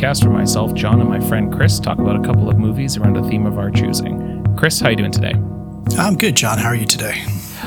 [0.00, 3.18] podcast where myself, John, and my friend Chris talk about a couple of movies around
[3.18, 4.42] a theme of our choosing.
[4.56, 5.34] Chris, how are you doing today?
[5.98, 6.56] I'm good, John.
[6.56, 7.22] How are you today?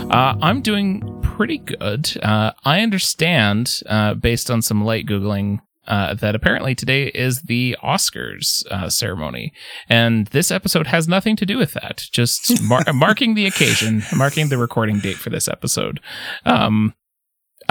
[0.09, 2.11] Uh, I'm doing pretty good.
[2.23, 7.77] Uh, I understand, uh, based on some light googling, uh, that apparently today is the
[7.83, 9.53] Oscars uh, ceremony,
[9.87, 12.07] and this episode has nothing to do with that.
[12.11, 15.99] Just mar- marking the occasion, marking the recording date for this episode.
[16.45, 16.95] Um,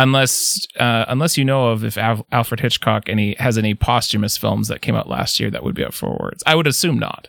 [0.02, 4.68] unless uh, unless you know of if Al- Alfred Hitchcock any has any posthumous films
[4.68, 6.42] that came out last year that would be up for awards.
[6.46, 7.28] I would assume not.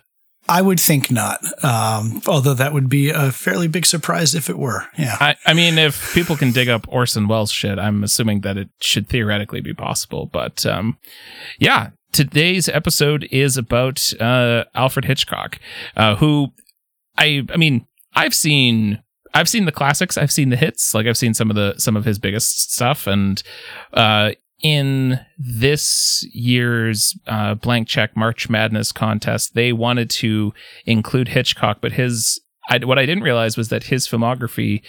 [0.50, 1.40] I would think not.
[1.64, 4.86] Um, although that would be a fairly big surprise if it were.
[4.98, 5.16] Yeah.
[5.20, 8.68] I, I mean, if people can dig up Orson Welles shit, I'm assuming that it
[8.82, 10.26] should theoretically be possible.
[10.26, 10.98] But um,
[11.60, 15.60] yeah, today's episode is about uh, Alfred Hitchcock,
[15.96, 16.52] uh, who
[17.18, 19.02] I I mean I've seen
[19.34, 21.96] I've seen the classics, I've seen the hits, like I've seen some of the some
[21.96, 23.42] of his biggest stuff, and
[23.94, 24.32] uh,
[24.62, 30.54] in this year's uh, blank check March Madness contest, they wanted to
[30.86, 32.40] include Hitchcock, but his
[32.70, 34.82] I, what I didn't realize was that his filmography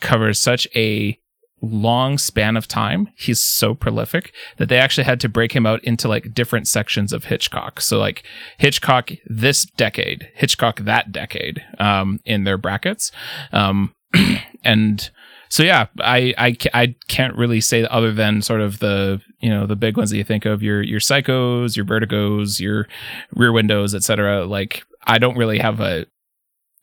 [0.00, 1.18] covers such a
[1.62, 3.08] long span of time.
[3.16, 7.12] He's so prolific that they actually had to break him out into like different sections
[7.12, 7.80] of Hitchcock.
[7.80, 8.24] So like
[8.58, 13.12] Hitchcock this decade, Hitchcock that decade, um, in their brackets.
[13.52, 13.94] Um,
[14.64, 15.10] and
[15.48, 19.66] so yeah, I, I, I can't really say other than sort of the you know
[19.66, 22.88] the big ones that you think of your your psychos, your vertigos, your
[23.34, 24.46] rear windows, etc.
[24.46, 26.06] Like I don't really have a.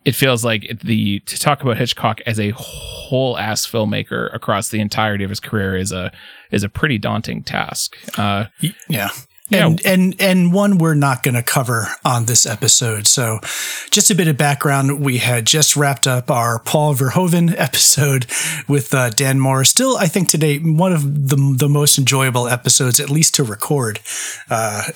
[0.06, 4.80] It feels like the to talk about Hitchcock as a whole ass filmmaker across the
[4.80, 6.12] entirety of his career is a
[6.52, 7.98] is a pretty daunting task.
[8.18, 8.46] Uh,
[8.88, 9.10] yeah,
[9.50, 9.76] yeah.
[9.86, 13.08] and and one we're not going to cover on this episode.
[13.08, 13.40] So,
[13.90, 18.28] just a bit of background: we had just wrapped up our Paul Verhoeven episode
[18.68, 19.64] with uh, Dan Moore.
[19.64, 24.00] Still, I think today one of the the most enjoyable episodes, at least to record,
[24.50, 24.84] uh,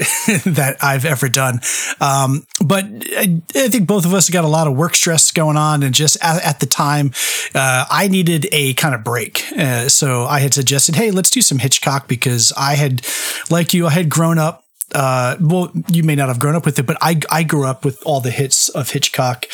[0.45, 1.59] that I've ever done.
[1.99, 5.57] Um, but I, I, think both of us got a lot of work stress going
[5.57, 7.11] on, and just at, at the time,
[7.55, 9.51] uh, I needed a kind of break.
[9.57, 13.01] Uh, so I had suggested, "Hey, let's do some Hitchcock," because I had,
[13.49, 14.42] like you, I had grown up
[14.93, 17.83] uh, well, you may not have grown up with it, but I, I grew up
[17.85, 19.45] with all the hits of Hitchcock,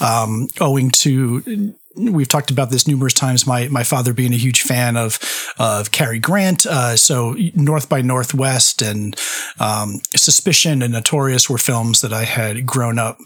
[0.00, 3.46] um, owing to we've talked about this numerous times.
[3.46, 5.18] My my father being a huge fan of
[5.58, 9.16] of Cary Grant, uh, so North by Northwest and
[9.58, 13.18] um, Suspicion and Notorious were films that I had grown up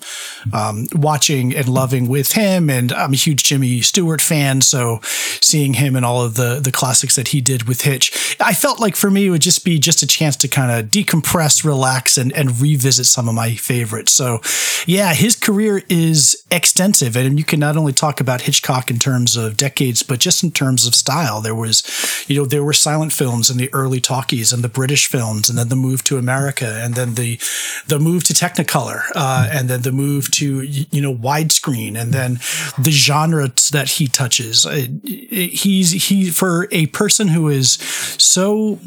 [0.52, 2.70] um, watching and loving with him.
[2.70, 6.72] And I'm a huge Jimmy Stewart fan, so seeing him and all of the the
[6.72, 9.78] classics that he did with Hitch, I felt like for me it would just be
[9.78, 14.12] just a chance to kind of decompress, relax, and and revisit some of my favorites.
[14.12, 14.40] So
[14.86, 18.98] yeah, his career is extensive, and you can not only talk about Hitch Hitchcock in
[18.98, 21.40] terms of decades, but just in terms of style.
[21.40, 21.82] There was,
[22.28, 25.58] you know, there were silent films in the early talkies and the British films, and
[25.58, 27.40] then the move to America, and then the
[27.88, 32.34] the move to Technicolor, uh, and then the move to you know widescreen, and then
[32.78, 34.64] the genre that he touches.
[34.64, 37.72] It, it, he's he for a person who is
[38.18, 38.78] so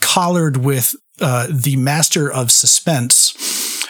[0.00, 3.33] collared with uh, the master of suspense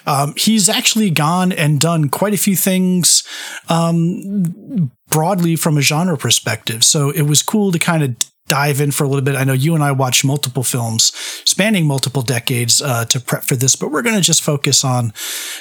[0.07, 3.23] um, he's actually gone and done quite a few things
[3.69, 6.85] um, broadly from a genre perspective.
[6.85, 8.17] So it was cool to kind of
[8.47, 9.37] dive in for a little bit.
[9.37, 11.13] I know you and I watched multiple films
[11.47, 15.15] spanning multiple decades uh, to prep for this, but we're going to just focus on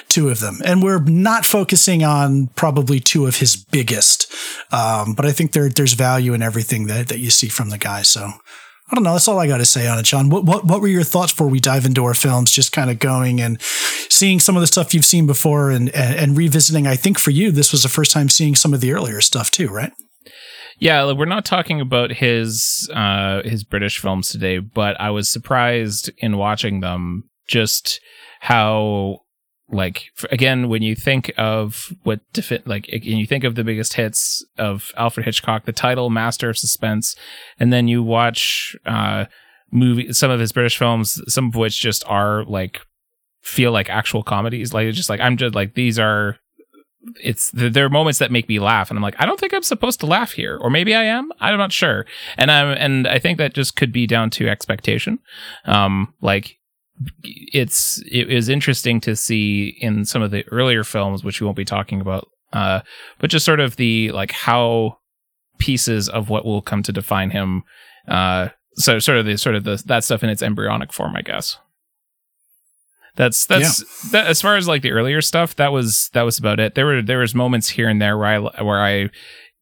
[0.09, 0.60] two of them.
[0.66, 4.31] And we're not focusing on probably two of his biggest,
[4.74, 7.78] um, but I think there, there's value in everything that, that you see from the
[7.78, 8.02] guy.
[8.02, 8.31] So
[8.92, 9.14] I don't know.
[9.14, 10.30] That's all I got to say on it, John.
[10.30, 12.52] What, what, what were your thoughts before we dive into our films?
[12.52, 16.16] Just kind of going and seeing some of the stuff you've seen before and, and,
[16.16, 16.86] and revisiting.
[16.86, 19.52] I think for you, this was the first time seeing some of the earlier stuff
[19.52, 19.94] too, right?
[20.80, 26.12] Yeah, we're not talking about his uh, his British films today, but I was surprised
[26.18, 28.02] in watching them just
[28.42, 29.19] how
[29.71, 33.94] like again when you think of what defi- like and you think of the biggest
[33.94, 37.15] hits of alfred hitchcock the title master of suspense
[37.60, 39.25] and then you watch uh
[39.71, 42.81] movie some of his british films some of which just are like
[43.44, 44.74] feel like actual comedies.
[44.74, 46.38] Like it's just like i'm just like these are
[47.21, 49.62] it's there are moments that make me laugh and i'm like i don't think i'm
[49.62, 52.06] supposed to laugh here or maybe i am i'm not sure.
[52.38, 55.19] And i'm and i think that just could be down to expectation.
[55.66, 56.57] Um like
[57.24, 61.57] it's it is interesting to see in some of the earlier films, which we won't
[61.57, 62.81] be talking about, uh,
[63.19, 64.98] but just sort of the like how
[65.60, 67.63] pieces of what will come to define him.
[68.07, 71.22] Uh, so sort of the sort of the that stuff in its embryonic form, I
[71.22, 71.57] guess.
[73.16, 74.10] That's that's yeah.
[74.12, 75.56] that as far as like the earlier stuff.
[75.56, 76.75] That was that was about it.
[76.75, 79.10] There were there was moments here and there where I where I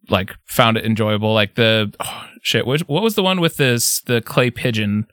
[0.10, 1.34] like found it enjoyable.
[1.34, 2.66] Like the oh, shit.
[2.66, 5.08] What what was the one with this the clay pigeon?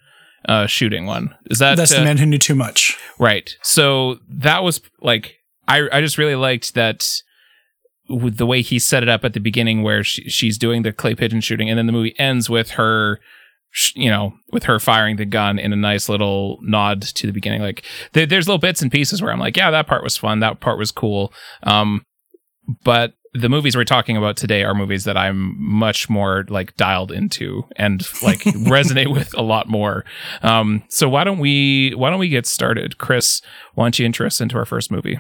[0.49, 1.35] Uh, shooting one.
[1.51, 2.99] Is that that's uh, the man who knew too much?
[3.19, 3.55] Right.
[3.63, 5.37] So that was like
[5.69, 7.07] I I just really liked that
[8.09, 10.93] with the way he set it up at the beginning, where she, she's doing the
[10.93, 13.21] clay pigeon shooting, and then the movie ends with her
[13.95, 17.61] you know, with her firing the gun in a nice little nod to the beginning.
[17.61, 20.41] Like there's little bits and pieces where I'm like, yeah, that part was fun.
[20.41, 21.33] That part was cool.
[21.65, 22.03] Um,
[22.83, 27.13] but the movies we're talking about today are movies that I'm much more like dialed
[27.13, 28.39] into and like
[28.69, 30.05] resonate with a lot more.
[30.43, 33.43] Um, so why don't we why don't we get started, Chris?
[33.75, 35.19] Why don't you intro us into our first movie?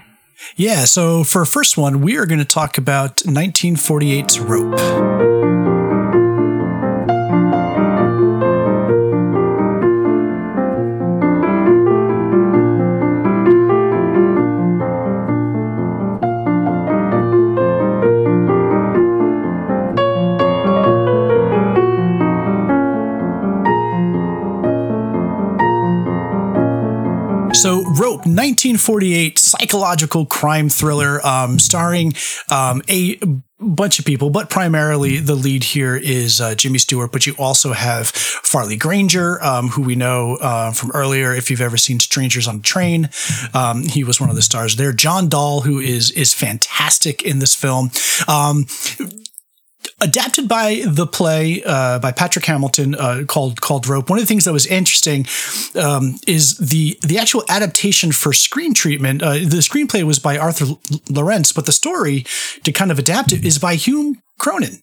[0.57, 0.85] Yeah.
[0.85, 5.88] So for first one, we are going to talk about 1948's Rope.
[27.53, 32.13] So, Rope, 1948 psychological crime thriller, um, starring
[32.51, 33.19] um, a
[33.59, 37.11] bunch of people, but primarily the lead here is uh, Jimmy Stewart.
[37.11, 41.35] But you also have Farley Granger, um, who we know uh, from earlier.
[41.35, 43.09] If you've ever seen Strangers on a Train,
[43.55, 44.93] um, he was one of the stars there.
[44.93, 47.91] John Dall, who is is fantastic in this film.
[48.29, 48.67] Um,
[50.01, 54.11] adapted by the play uh, by Patrick Hamilton uh, called called Rope.
[54.11, 55.27] One of the things that was interesting
[55.75, 59.23] um, is the the actual adaptation for screen treatment.
[59.23, 60.67] Uh, the screenplay was by Arthur
[61.09, 62.25] Laurents, but the story
[62.65, 64.81] to kind of adapt it is by Hume Cronyn,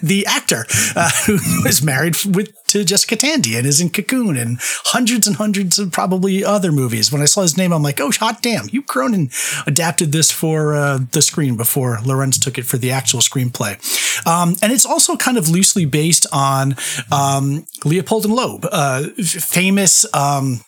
[0.02, 0.64] the actor
[0.96, 5.36] uh, who was married with to Jessica Tandy and is in Cocoon and hundreds and
[5.36, 7.10] hundreds of probably other movies.
[7.10, 8.68] When I saw his name, I'm like, oh, hot damn!
[8.68, 9.32] Hume Cronyn
[9.66, 13.78] adapted this for uh, the screen before Laurents took it for the actual screenplay.
[14.26, 16.76] Um, and it's also kind of loosely based on
[17.10, 20.04] um, Leopold and Loeb, uh, famous.
[20.14, 20.60] Um,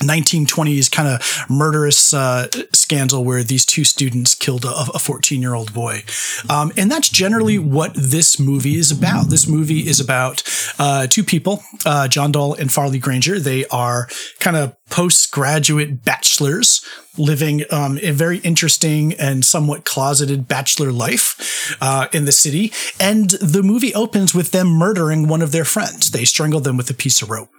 [0.00, 5.72] 1920s kind of murderous uh, scandal where these two students killed a 14 year old
[5.72, 6.02] boy.
[6.48, 9.30] Um, and that's generally what this movie is about.
[9.30, 10.42] This movie is about
[10.78, 13.38] uh, two people, uh, John Dall and Farley Granger.
[13.38, 14.08] They are
[14.40, 16.84] kind of postgraduate bachelors
[17.16, 22.72] living um, a very interesting and somewhat closeted bachelor life uh, in the city.
[23.00, 26.10] And the movie opens with them murdering one of their friends.
[26.10, 27.50] They strangle them with a piece of rope.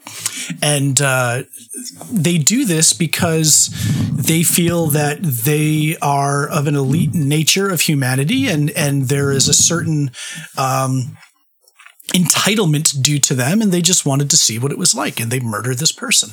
[0.62, 1.44] And uh,
[2.12, 3.69] they do this because
[4.12, 9.48] they feel that they are of an elite nature of humanity and, and there is
[9.48, 10.12] a certain.
[10.57, 11.18] Um,
[12.15, 15.29] entitlement due to them and they just wanted to see what it was like and
[15.29, 16.29] they murdered this person.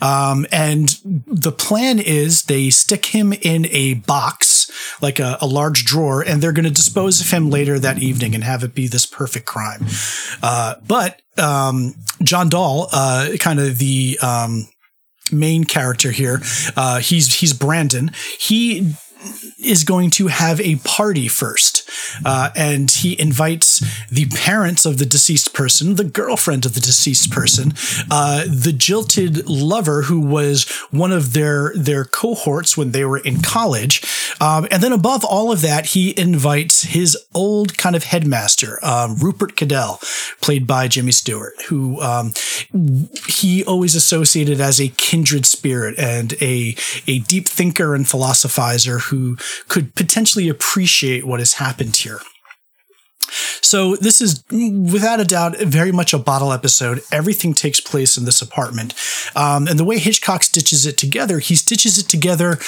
[0.00, 4.70] Um, and the plan is they stick him in a box
[5.02, 8.34] like a, a large drawer and they're going to dispose of him later that evening
[8.34, 9.84] and have it be this perfect crime.
[10.42, 14.66] Uh, but um, john dall uh, kind of the um,
[15.30, 16.40] main character here
[16.76, 18.10] uh, he's he's brandon.
[18.38, 18.94] He
[19.58, 21.88] is going to have a party first.
[22.24, 23.80] Uh, and he invites
[24.10, 27.72] the parents of the deceased person, the girlfriend of the deceased person,
[28.10, 33.40] uh, the jilted lover who was one of their, their cohorts when they were in
[33.40, 34.02] college.
[34.40, 39.16] Um, and then above all of that, he invites his old kind of headmaster, um,
[39.16, 40.00] Rupert Cadell,
[40.40, 42.32] played by Jimmy Stewart, who um,
[43.28, 49.36] he always associated as a kindred spirit and a, a deep thinker and philosophizer who
[49.68, 52.20] could potentially appreciate what has happened here.
[53.60, 57.02] So this is without a doubt very much a bottle episode.
[57.10, 58.94] Everything takes place in this apartment,
[59.34, 62.58] um, and the way Hitchcock stitches it together, he stitches it together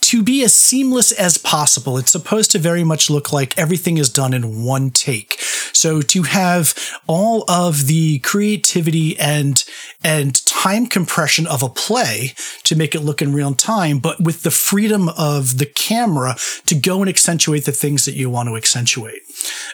[0.00, 1.98] to be as seamless as possible.
[1.98, 5.38] It's supposed to very much look like everything is done in one take.
[5.72, 6.74] So to have
[7.06, 9.62] all of the creativity and
[10.04, 14.42] and time compression of a play to make it look in real time, but with
[14.42, 16.36] the freedom of the camera
[16.66, 19.22] to go and accentuate the things that you want to accentuate.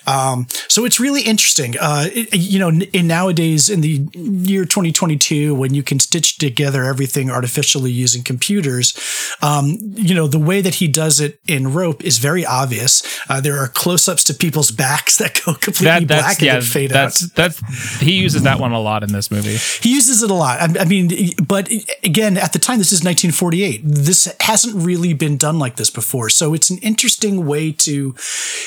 [0.06, 1.74] Um, so it's really interesting.
[1.78, 6.84] Uh, it, you know, in nowadays in the year 2022, when you can stitch together
[6.84, 8.98] everything artificially using computers,
[9.42, 13.02] um, you know, the way that he does it in Rope is very obvious.
[13.28, 17.24] Uh, there are close-ups to people's backs that go completely that, black yeah, fade that's,
[17.24, 17.34] out.
[17.34, 19.56] That's he uses that one a lot in this movie.
[19.56, 20.60] He uses it a lot.
[20.60, 21.10] I, I mean,
[21.46, 21.70] but
[22.02, 23.82] again, at the time, this is 1948.
[23.84, 28.14] This hasn't really been done like this before, so it's an interesting way to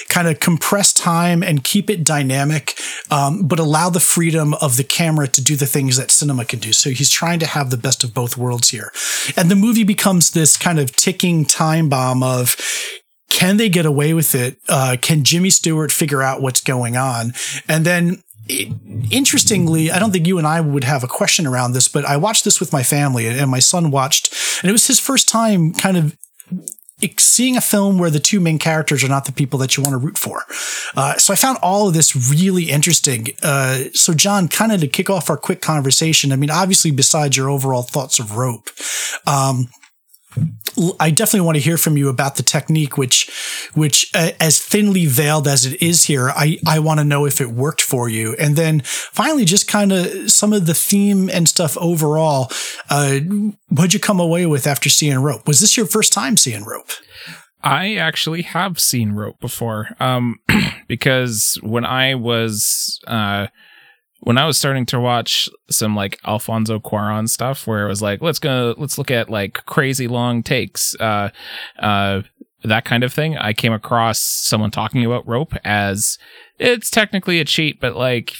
[0.09, 4.83] kind of compress time and keep it dynamic, um, but allow the freedom of the
[4.83, 6.73] camera to do the things that cinema can do.
[6.73, 8.91] So he's trying to have the best of both worlds here,
[9.35, 12.55] and the movie becomes this kind of ticking time bomb of
[13.41, 14.60] can they get away with it?
[14.69, 17.33] Uh, can Jimmy Stewart figure out what's going on?
[17.67, 18.21] And then
[19.10, 22.17] interestingly, I don't think you and I would have a question around this, but I
[22.17, 24.31] watched this with my family and my son watched,
[24.62, 26.15] and it was his first time kind of
[27.17, 29.93] seeing a film where the two main characters are not the people that you want
[29.93, 30.43] to root for.
[30.95, 33.29] Uh, so I found all of this really interesting.
[33.41, 37.38] Uh, so John, kind of to kick off our quick conversation, I mean, obviously besides
[37.38, 38.69] your overall thoughts of Rope,
[39.25, 39.69] um,
[41.00, 43.29] I definitely want to hear from you about the technique, which,
[43.73, 47.41] which uh, as thinly veiled as it is here, I, I want to know if
[47.41, 48.35] it worked for you.
[48.39, 52.50] And then finally, just kind of some of the theme and stuff overall.
[52.89, 53.19] Uh,
[53.69, 55.45] what'd you come away with after seeing Rope?
[55.45, 56.91] Was this your first time seeing Rope?
[57.63, 60.39] I actually have seen Rope before, um,
[60.88, 63.47] because when I was, uh,
[64.21, 68.21] when I was starting to watch some like Alfonso Cuarón stuff where it was like,
[68.21, 71.29] let's go, let's look at like crazy long takes, uh,
[71.79, 72.21] uh,
[72.63, 76.19] that kind of thing, I came across someone talking about rope as
[76.59, 78.35] it's technically a cheat, but like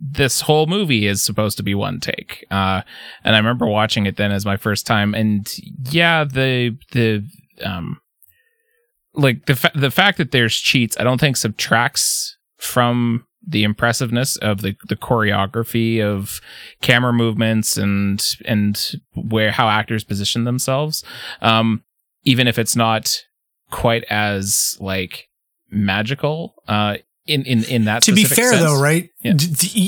[0.00, 2.44] this whole movie is supposed to be one take.
[2.50, 2.82] Uh,
[3.22, 5.14] and I remember watching it then as my first time.
[5.14, 5.48] And
[5.90, 7.24] yeah, the, the,
[7.64, 8.00] um,
[9.14, 14.36] like the, fa- the fact that there's cheats, I don't think subtracts from the impressiveness
[14.36, 16.40] of the the choreography of
[16.82, 21.02] camera movements and and where how actors position themselves
[21.40, 21.82] um
[22.24, 23.24] even if it's not
[23.70, 25.28] quite as like
[25.70, 28.62] magical uh in in in that to be fair sense.
[28.62, 29.32] though right yeah.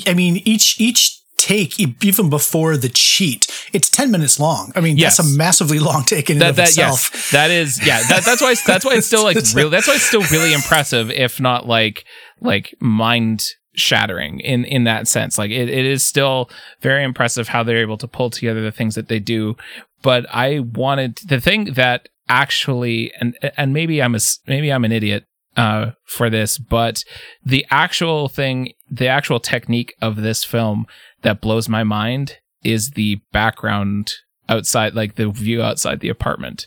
[0.07, 3.49] i mean each each take even before the cheat.
[3.73, 4.73] It's 10 minutes long.
[4.77, 5.17] I mean yes.
[5.17, 7.11] that's a massively long take in that, that itself.
[7.13, 9.95] Yes, that is yeah that, that's why that's why it's still like real that's why
[9.95, 12.05] it's still really impressive if not like
[12.41, 13.45] like mind
[13.75, 15.37] shattering in in that sense.
[15.37, 16.49] Like it, it is still
[16.81, 19.57] very impressive how they're able to pull together the things that they do.
[20.03, 24.93] But i wanted the thing that actually and and maybe i'm a maybe i'm an
[24.93, 25.25] idiot
[25.57, 27.05] uh for this but
[27.45, 30.87] the actual thing the actual technique of this film
[31.23, 34.13] that blows my mind is the background
[34.49, 36.67] outside like the view outside the apartment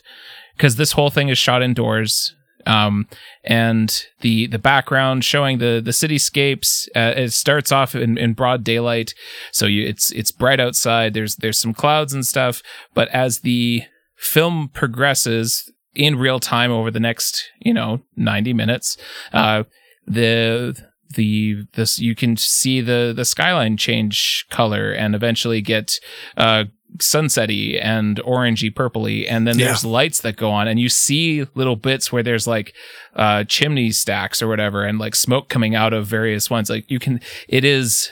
[0.56, 2.34] because this whole thing is shot indoors
[2.66, 3.06] um,
[3.44, 6.88] and the the background showing the the cityscapes.
[6.94, 9.14] Uh, it starts off in, in broad daylight,
[9.52, 11.14] so you, it's it's bright outside.
[11.14, 13.84] There's there's some clouds and stuff, but as the
[14.16, 18.96] film progresses in real time over the next you know 90 minutes,
[19.32, 19.62] uh,
[20.06, 20.76] the
[21.14, 25.98] the this you can see the the skyline change color and eventually get
[26.36, 26.64] uh
[26.98, 29.90] sunsetty and orangey purpley and then there's yeah.
[29.90, 32.74] lights that go on and you see little bits where there's like
[33.16, 36.98] uh chimney stacks or whatever and like smoke coming out of various ones like you
[36.98, 38.10] can it is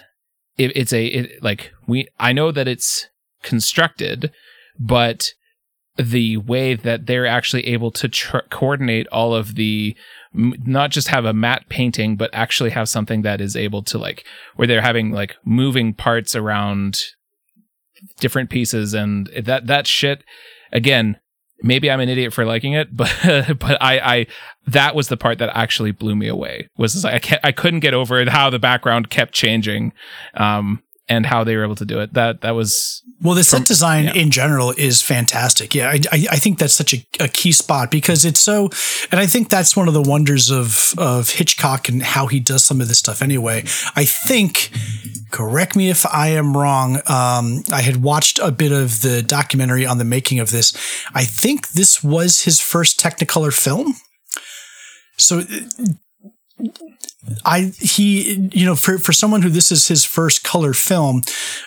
[0.59, 3.09] it, it's a it, like we i know that it's
[3.43, 4.31] constructed
[4.79, 5.33] but
[5.97, 9.97] the way that they're actually able to tr- coordinate all of the
[10.35, 14.25] not just have a matte painting but actually have something that is able to like
[14.57, 17.03] where they're having like moving parts around
[18.19, 20.25] different pieces and that that shit
[20.73, 21.17] again
[21.63, 23.13] maybe i'm an idiot for liking it but
[23.59, 24.27] but i i
[24.67, 27.81] that was the part that actually blew me away was like i can't i couldn't
[27.81, 29.93] get over how the background kept changing
[30.35, 32.15] um and how they were able to do it.
[32.15, 33.35] That that was well.
[33.35, 34.15] The from, set design yeah.
[34.15, 35.75] in general is fantastic.
[35.75, 38.71] Yeah, I, I, I think that's such a, a, key spot because it's so,
[39.11, 42.63] and I think that's one of the wonders of of Hitchcock and how he does
[42.63, 43.23] some of this stuff.
[43.23, 43.65] Anyway,
[43.97, 44.71] I think.
[45.31, 46.99] Correct me if I am wrong.
[47.09, 50.73] Um, I had watched a bit of the documentary on the making of this.
[51.13, 53.95] I think this was his first Technicolor film.
[55.17, 55.43] So
[57.45, 61.23] I he you know for for someone who this is his first color film,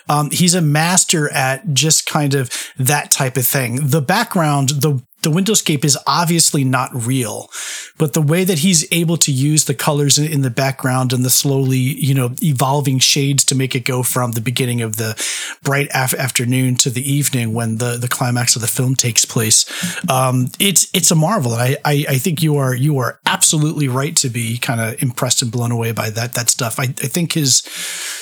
[0.08, 3.88] um, he's a master at just kind of that type of thing.
[3.88, 7.50] The background, the the windowscape is obviously not real,
[7.96, 11.30] but the way that he's able to use the colors in the background and the
[11.30, 15.20] slowly, you know, evolving shades to make it go from the beginning of the
[15.62, 19.66] bright af- afternoon to the evening when the, the climax of the film takes place,
[20.08, 21.52] um, it's it's a marvel.
[21.52, 25.42] I, I, I think you are you are absolutely right to be kind of impressed
[25.42, 26.78] and blown away by that that stuff.
[26.78, 27.62] I, I think his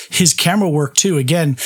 [0.09, 1.17] his camera work too.
[1.17, 1.57] Again,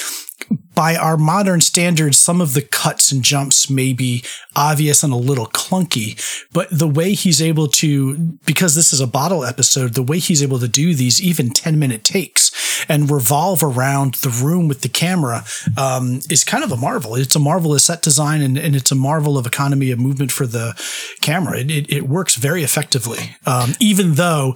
[0.73, 4.23] by our modern standards, some of the cuts and jumps may be
[4.55, 6.19] obvious and a little clunky,
[6.51, 10.41] but the way he's able to, because this is a bottle episode, the way he's
[10.41, 12.40] able to do these even 10 minute takes
[12.89, 15.43] and revolve around the room with the camera
[15.77, 17.15] um, is kind of a marvel.
[17.15, 20.31] It's a marvel of set design and, and, it's a marvel of economy of movement
[20.31, 20.73] for the
[21.21, 21.59] camera.
[21.59, 24.55] It, it, it works very effectively, um, even though,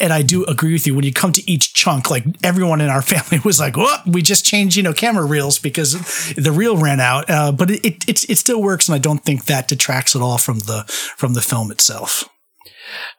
[0.00, 2.88] and I do agree with you, when you come to each chunk, like everyone in
[2.88, 4.06] our family was like, "What?
[4.06, 5.92] we just changed, you know, camera reels because
[6.34, 7.28] the reel ran out.
[7.28, 8.88] Uh, but it, it, it, it still works.
[8.88, 10.84] And I don't think that detracts at all from the,
[11.16, 12.28] from the film itself.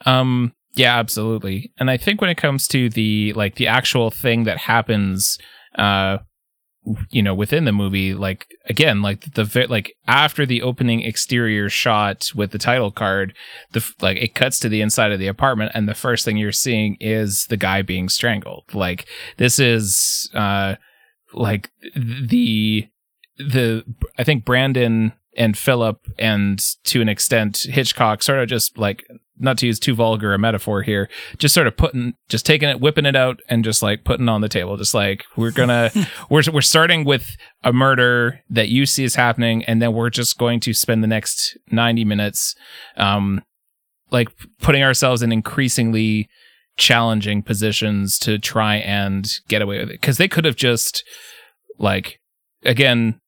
[0.06, 1.74] Um, Yeah, absolutely.
[1.78, 5.38] And I think when it comes to the like the actual thing that happens
[5.76, 6.20] uh
[7.12, 12.32] you know within the movie like again like the like after the opening exterior shot
[12.34, 13.36] with the title card
[13.74, 16.54] the like it cuts to the inside of the apartment and the first thing you're
[16.54, 19.06] seeing is the guy being strangled like
[19.38, 20.76] this is uh
[21.34, 22.88] like the
[23.38, 23.84] the
[24.18, 29.06] I think Brandon and Philip and to an extent Hitchcock sort of just like
[29.40, 32.82] not to use too vulgar a metaphor here, just sort of putting, just taking it,
[32.82, 34.76] whipping it out, and just like putting on the table.
[34.76, 35.92] Just like we're gonna,
[36.30, 40.38] we're we're starting with a murder that you see is happening, and then we're just
[40.38, 42.54] going to spend the next ninety minutes,
[42.98, 43.42] um,
[44.12, 44.28] like
[44.60, 46.28] putting ourselves in increasingly
[46.76, 51.04] challenging positions to try and get away with it because they could have just
[51.78, 52.20] like
[52.64, 53.20] again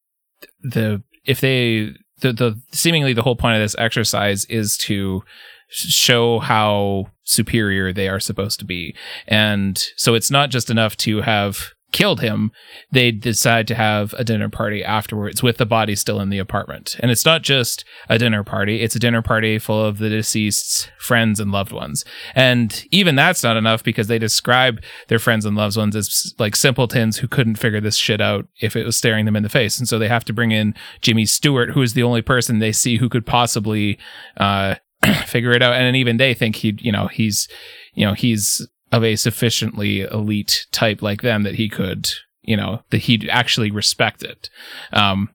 [0.62, 5.24] the if they the the seemingly the whole point of this exercise is to
[5.70, 8.96] show how superior they are supposed to be.
[9.28, 12.52] And so it's not just enough to have killed him,
[12.92, 16.96] they decide to have a dinner party afterwards with the body still in the apartment.
[17.00, 20.90] And it's not just a dinner party, it's a dinner party full of the deceased's
[20.98, 22.06] friends and loved ones.
[22.36, 26.56] And even that's not enough because they describe their friends and loved ones as like
[26.56, 29.78] simpletons who couldn't figure this shit out if it was staring them in the face.
[29.78, 32.72] And so they have to bring in Jimmy Stewart, who is the only person they
[32.72, 33.98] see who could possibly
[34.38, 34.76] uh,
[35.26, 35.74] figure it out.
[35.74, 37.48] And even they think he, you know, he's,
[37.94, 42.10] you know, he's of a sufficiently elite type like them that he could,
[42.42, 44.50] you know, that he'd actually respect it.
[44.92, 45.30] Um,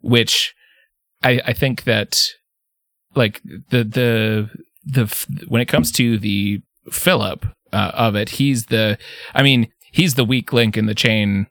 [0.00, 0.54] which
[1.22, 2.28] I, I think that
[3.14, 4.50] like the, the,
[4.84, 8.98] the, when it comes to the Philip uh, of it, he's the,
[9.34, 11.46] I mean, he's the weak link in the chain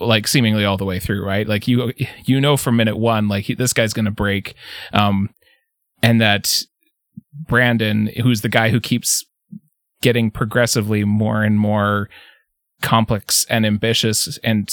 [0.00, 1.46] like seemingly all the way through, right?
[1.46, 1.92] Like you
[2.24, 4.54] you know from minute one, like he, this guy's gonna break,
[4.92, 5.30] um,
[6.02, 6.62] and that
[7.46, 9.24] Brandon, who's the guy who keeps
[10.02, 12.08] getting progressively more and more
[12.82, 14.70] complex and ambitious and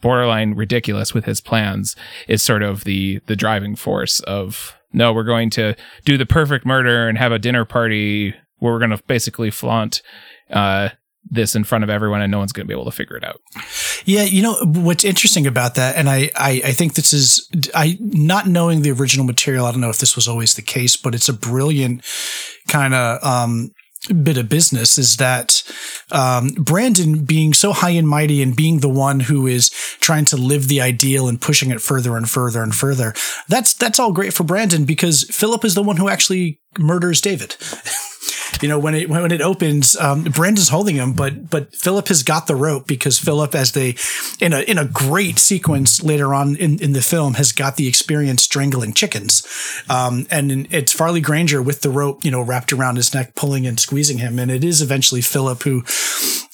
[0.00, 1.96] borderline ridiculous with his plans
[2.28, 6.64] is sort of the the driving force of no we're going to do the perfect
[6.64, 10.02] murder and have a dinner party where we're going to basically flaunt
[10.50, 10.88] uh,
[11.30, 13.24] this in front of everyone and no one's going to be able to figure it
[13.24, 13.40] out.
[14.04, 17.98] Yeah, you know what's interesting about that, and I, I, I think this is I
[18.00, 19.66] not knowing the original material.
[19.66, 22.04] I don't know if this was always the case, but it's a brilliant
[22.68, 23.72] kind of um,
[24.22, 25.62] bit of business is that
[26.10, 30.36] um, Brandon being so high and mighty and being the one who is trying to
[30.36, 33.14] live the ideal and pushing it further and further and further.
[33.48, 37.56] That's that's all great for Brandon because Philip is the one who actually murders David.
[38.60, 42.22] you know, when it when it opens, um, Brandon's holding him, but but Philip has
[42.22, 43.96] got the rope because Philip, as they
[44.40, 47.88] in a in a great sequence later on in, in the film, has got the
[47.88, 49.46] experience strangling chickens,
[49.88, 53.66] um, and it's Farley Granger with the rope, you know, wrapped around his neck, pulling
[53.66, 55.84] and squeezing him, and it is eventually Philip who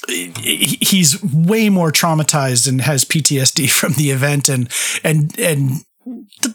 [0.09, 4.71] he's way more traumatized and has PTSD from the event and
[5.03, 5.85] and and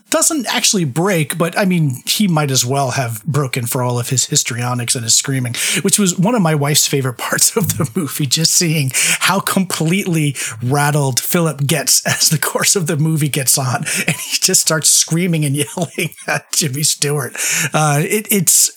[0.10, 4.10] doesn't actually break, but I mean, he might as well have broken for all of
[4.10, 7.90] his histrionics and his screaming, which was one of my wife's favorite parts of the
[7.96, 8.26] movie.
[8.26, 13.86] Just seeing how completely rattled Philip gets as the course of the movie gets on,
[14.08, 17.36] and he just starts screaming and yelling at Jimmy Stewart.
[17.74, 18.72] Uh, it, it's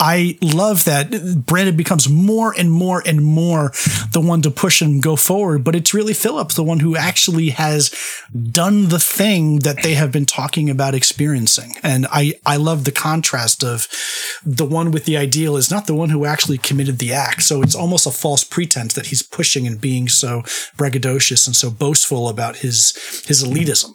[0.00, 3.72] I love that Brandon becomes more and more and more
[4.12, 7.50] the one to push and go forward, but it's really Philip, the one who actually
[7.50, 7.94] has
[8.50, 11.74] done the thing that they have have been talking about experiencing.
[11.82, 13.88] And I, I love the contrast of
[14.44, 17.42] the one with the ideal is not the one who actually committed the act.
[17.42, 20.42] So it's almost a false pretense that he's pushing and being so
[20.76, 22.92] braggadocious and so boastful about his,
[23.26, 23.94] his elitism.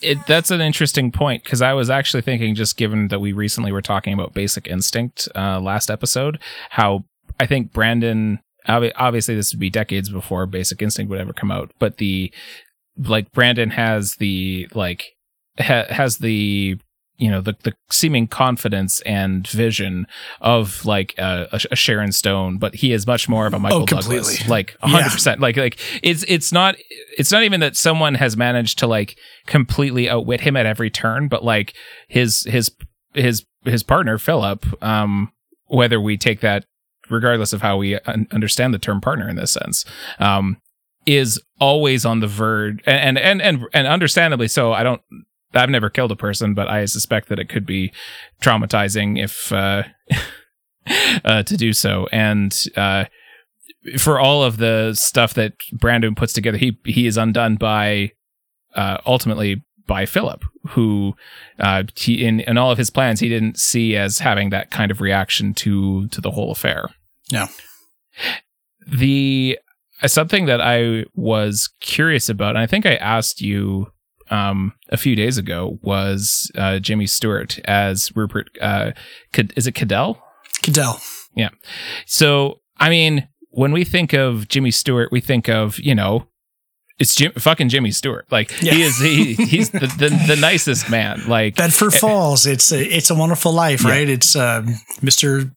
[0.00, 3.70] It, that's an interesting point because I was actually thinking, just given that we recently
[3.70, 6.38] were talking about Basic Instinct uh, last episode,
[6.70, 7.04] how
[7.38, 11.72] I think Brandon obviously this would be decades before basic instinct would ever come out
[11.80, 12.32] but the
[12.96, 15.12] like Brandon has the like
[15.58, 16.78] ha- has the
[17.22, 20.06] you know the the seeming confidence and vision
[20.40, 23.86] of like a, a, Sharon Stone, but he is much more of a Michael oh,
[23.86, 25.12] Douglas, like hundred yeah.
[25.12, 25.40] percent.
[25.40, 26.76] Like like it's it's not
[27.16, 31.28] it's not even that someone has managed to like completely outwit him at every turn,
[31.28, 31.74] but like
[32.08, 32.70] his his
[33.14, 35.32] his his partner Philip, um,
[35.66, 36.64] whether we take that
[37.08, 37.98] regardless of how we
[38.32, 39.84] understand the term partner in this sense,
[40.18, 40.56] um,
[41.06, 45.02] is always on the verge and and and and understandably so i don't
[45.54, 47.92] i've never killed a person but i suspect that it could be
[48.40, 49.82] traumatizing if uh,
[51.24, 53.04] uh to do so and uh
[53.98, 58.10] for all of the stuff that brandon puts together he he is undone by
[58.74, 61.14] uh ultimately by Philip, who
[61.58, 64.90] uh, he in in all of his plans he didn't see as having that kind
[64.90, 66.88] of reaction to to the whole affair.
[67.28, 67.48] Yeah.
[68.86, 69.58] The
[70.06, 73.92] something that I was curious about, and I think I asked you
[74.30, 78.48] um, a few days ago, was uh, Jimmy Stewart as Rupert.
[78.60, 78.92] Uh,
[79.56, 80.22] is it Cadell?
[80.62, 81.00] Cadell.
[81.36, 81.50] Yeah.
[82.06, 86.26] So I mean, when we think of Jimmy Stewart, we think of you know
[86.98, 88.26] it's Jim, fucking Jimmy Stewart.
[88.30, 88.74] Like yeah.
[88.74, 91.22] he is, he, he's the, the, the nicest man.
[91.26, 92.46] Like Bedford eh, Falls.
[92.46, 93.90] It's a, it's a wonderful life, yeah.
[93.90, 94.08] right?
[94.08, 94.66] It's um,
[95.00, 95.52] Mr.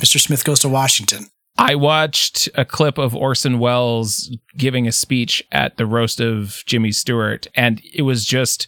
[0.00, 0.18] Mr.
[0.18, 1.26] Smith goes to Washington.
[1.58, 6.92] I watched a clip of Orson Welles giving a speech at the roast of Jimmy
[6.92, 8.66] Stewart, and it was just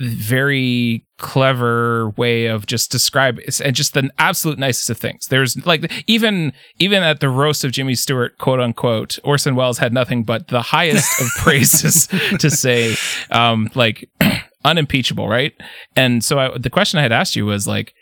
[0.00, 5.26] very clever way of just describing and just the absolute nicest of things.
[5.26, 9.92] There's like even even at the roast of Jimmy Stewart, quote unquote, Orson Welles had
[9.92, 12.06] nothing but the highest of praises
[12.38, 12.96] to say,
[13.30, 14.08] um, like
[14.64, 15.52] unimpeachable, right?
[15.96, 17.92] And so I, the question I had asked you was like,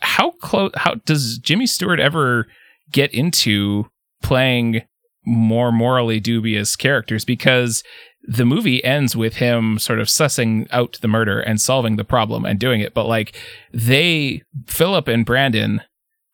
[0.00, 0.72] how close?
[0.76, 2.46] How does Jimmy Stewart ever
[2.90, 3.90] get into
[4.22, 4.82] playing
[5.24, 7.24] more morally dubious characters?
[7.24, 7.82] Because
[8.22, 12.44] the movie ends with him sort of sussing out the murder and solving the problem
[12.44, 12.92] and doing it.
[12.92, 13.34] But like
[13.72, 15.82] they, Philip and Brandon,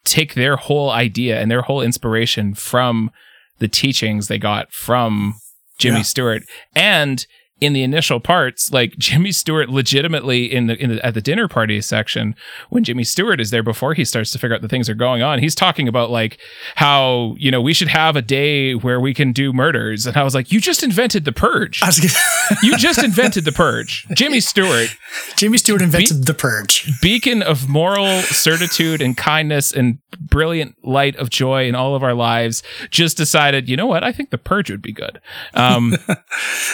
[0.05, 3.11] take their whole idea and their whole inspiration from
[3.59, 5.35] the teachings they got from
[5.79, 6.03] Jimmy yeah.
[6.03, 6.43] Stewart
[6.75, 7.27] and
[7.61, 11.49] in the initial parts, like Jimmy Stewart legitimately in the, in the at the dinner
[11.49, 12.35] party section,
[12.71, 15.23] when Jimmy Stewart is there before he starts to figure out the things are going
[15.23, 16.39] on, he's talking about like
[16.77, 20.25] how you know we should have a day where we can do murders, and I
[20.25, 21.81] was like, you just invented the purge.
[22.63, 24.89] you just invented the purge, Jimmy Stewart.
[25.37, 31.17] Jimmy Stewart invented be- the purge, beacon of moral certitude and kindness and brilliant light
[31.17, 32.63] of joy in all of our lives.
[32.91, 34.05] Just decided, you know what?
[34.05, 35.21] I think the purge would be good.
[35.55, 35.97] Um,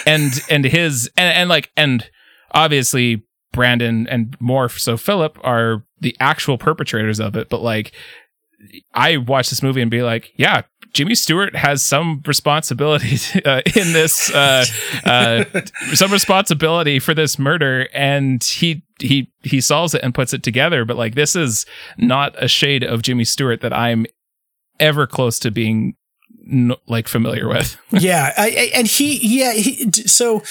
[0.06, 2.08] and and his and, and like and
[2.52, 7.92] obviously Brandon and more so Philip are the actual perpetrators of it, but like
[8.94, 13.92] I watch this movie and be like, yeah, Jimmy Stewart has some responsibility uh, in
[13.92, 14.64] this, uh,
[15.04, 15.44] uh,
[15.94, 20.84] some responsibility for this murder, and he he he solves it and puts it together.
[20.84, 21.64] But like, this is
[21.96, 24.06] not a shade of Jimmy Stewart that I'm
[24.78, 25.94] ever close to being
[26.86, 27.76] like familiar with.
[27.90, 30.42] yeah, I, I, and he, yeah, he, so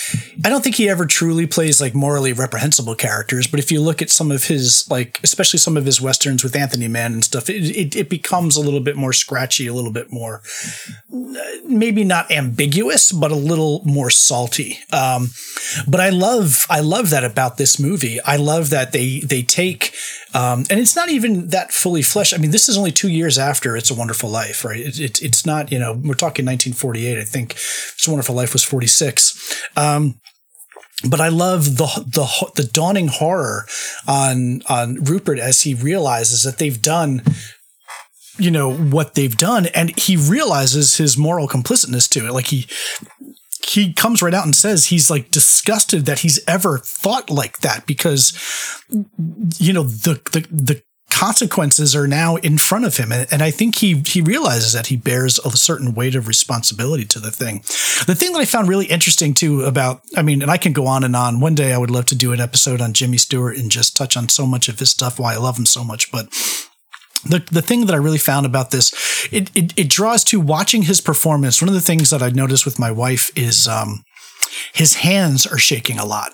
[0.43, 3.47] I don't think he ever truly plays like morally reprehensible characters.
[3.47, 6.56] But if you look at some of his, like especially some of his westerns with
[6.56, 9.91] Anthony Mann and stuff, it, it, it becomes a little bit more scratchy, a little
[9.91, 10.41] bit more,
[11.65, 14.80] maybe not ambiguous, but a little more salty.
[14.91, 15.30] Um,
[15.88, 18.19] but I love, I love that about this movie.
[18.21, 19.93] I love that they they take
[20.34, 22.34] um, and it's not even that fully fleshed.
[22.34, 24.80] I mean, this is only two years after It's a Wonderful Life, right?
[24.80, 27.18] It, it, it's not, you know, we're talking 1948.
[27.18, 29.63] I think It's a Wonderful Life was 46.
[29.76, 30.20] Um,
[31.10, 33.65] but I love the the the dawning horror
[34.06, 37.24] on on Rupert as he realizes that they've done
[38.38, 42.68] you know what they've done and he realizes his moral complicitness to it like he
[43.65, 47.86] he comes right out and says he's like disgusted that he's ever thought like that
[47.86, 48.34] because
[49.58, 53.12] you know the the the consequences are now in front of him.
[53.12, 57.06] And, and i think he he realizes that he bears a certain weight of responsibility
[57.06, 57.60] to the thing.
[58.08, 60.88] The thing that i found really interesting too about i mean and i can go
[60.88, 61.39] on and on.
[61.39, 64.15] One day i would love to do an episode on jimmy stewart and just touch
[64.15, 66.30] on so much of his stuff why i love him so much but
[67.23, 68.93] the, the thing that I really found about this,
[69.32, 71.62] it, it, it draws to watching his performance.
[71.62, 74.03] One of the things that I noticed with my wife is, um,
[74.73, 76.32] his hands are shaking a lot.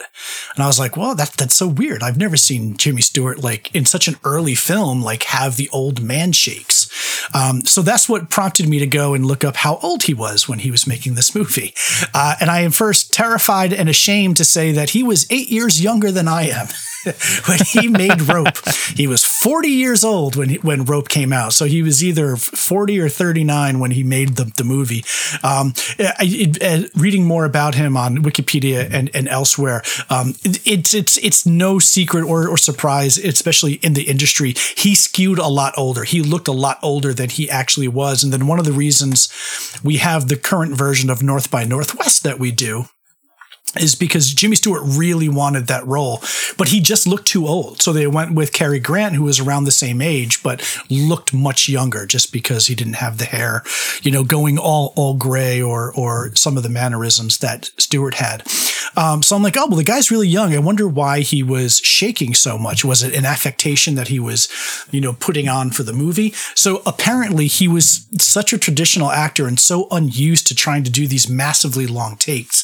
[0.55, 2.01] And I was like, well, that, that's so weird.
[2.01, 6.01] I've never seen Jimmy Stewart like in such an early film, like have the old
[6.01, 6.84] man shakes.
[7.33, 10.47] Um, so that's what prompted me to go and look up how old he was
[10.47, 11.73] when he was making this movie.
[12.13, 15.81] Uh, and I am first terrified and ashamed to say that he was eight years
[15.81, 16.67] younger than I am.
[17.47, 18.57] when he made Rope.
[18.95, 21.53] he was 40 years old when he, when Rope came out.
[21.53, 25.03] So he was either 40 or 39 when he made the, the movie.
[25.43, 30.93] Um, I, uh, reading more about him on Wikipedia and, and elsewhere, um, it, it's
[30.93, 34.55] it's it's no secret or, or surprise, especially in the industry.
[34.75, 36.03] He skewed a lot older.
[36.03, 38.23] He looked a lot older than he actually was.
[38.23, 39.29] And then one of the reasons
[39.83, 42.85] we have the current version of North by Northwest that we do
[43.79, 46.21] is because Jimmy Stewart really wanted that role,
[46.57, 47.81] but he just looked too old.
[47.81, 51.67] So they went with Cary Grant, who was around the same age, but looked much
[51.67, 53.63] younger just because he didn't have the hair,
[54.01, 58.43] you know, going all, all gray or, or some of the mannerisms that Stewart had.
[58.97, 60.53] Um, so I'm like, oh well, the guy's really young.
[60.53, 62.85] I wonder why he was shaking so much.
[62.85, 64.47] Was it an affectation that he was,
[64.91, 66.31] you know, putting on for the movie?
[66.53, 71.07] So apparently he was such a traditional actor and so unused to trying to do
[71.07, 72.63] these massively long takes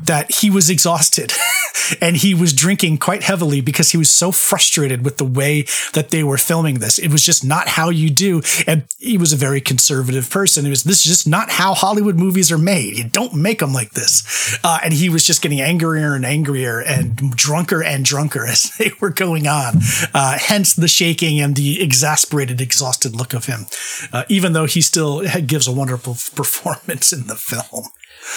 [0.00, 1.32] that he was exhausted
[2.00, 6.10] and he was drinking quite heavily because he was so frustrated with the way that
[6.10, 6.98] they were filming this.
[6.98, 8.42] It was just not how you do.
[8.66, 10.66] And he was a very conservative person.
[10.66, 12.96] It was this is just not how Hollywood movies are made.
[12.96, 14.58] You don't make them like this.
[14.62, 18.92] Uh, and he was just getting angrier and angrier and drunker and drunker as they
[19.00, 19.80] were going on.
[20.14, 23.66] Uh, hence the shaking and the exasperated, exhausted look of him,
[24.12, 27.86] uh, even though he still gives a wonderful performance in the film.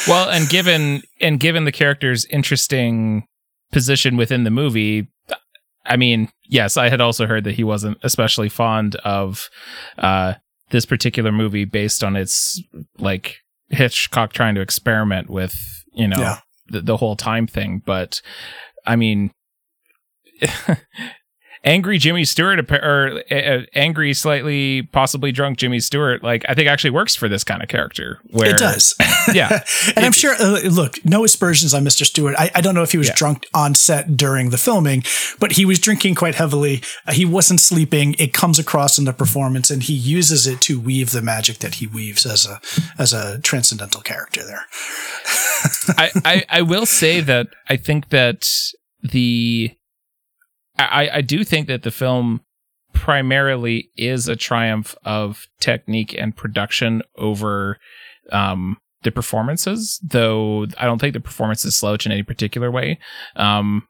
[0.07, 3.25] Well, and given and given the character's interesting
[3.71, 5.07] position within the movie,
[5.85, 9.49] I mean, yes, I had also heard that he wasn't especially fond of
[9.97, 10.35] uh,
[10.69, 12.61] this particular movie based on its
[12.97, 13.37] like
[13.69, 15.55] Hitchcock trying to experiment with,
[15.93, 16.39] you know, yeah.
[16.67, 17.81] the, the whole time thing.
[17.85, 18.21] But
[18.85, 19.31] I mean,
[21.63, 26.91] angry Jimmy Stewart or uh, angry, slightly possibly drunk Jimmy Stewart, like I think actually
[26.91, 28.19] works for this kind of character.
[28.31, 28.95] Where it does,
[29.33, 29.49] yeah.
[29.87, 30.35] and it, I'm sure.
[30.39, 32.05] Uh, look, no aspersions on Mr.
[32.05, 32.35] Stewart.
[32.37, 33.15] I, I don't know if he was yeah.
[33.15, 35.03] drunk on set during the filming,
[35.39, 36.81] but he was drinking quite heavily.
[37.07, 38.15] Uh, he wasn't sleeping.
[38.19, 41.75] It comes across in the performance, and he uses it to weave the magic that
[41.75, 42.59] he weaves as a
[42.97, 44.41] as a transcendental character.
[44.45, 44.65] There,
[45.97, 48.51] I, I I will say that I think that
[49.01, 49.75] the
[50.77, 52.41] I, I do think that the film
[52.93, 57.77] primarily is a triumph of technique and production over
[58.31, 62.99] um, the performances, though I don't think the performances slouch in any particular way.
[63.35, 63.87] Um,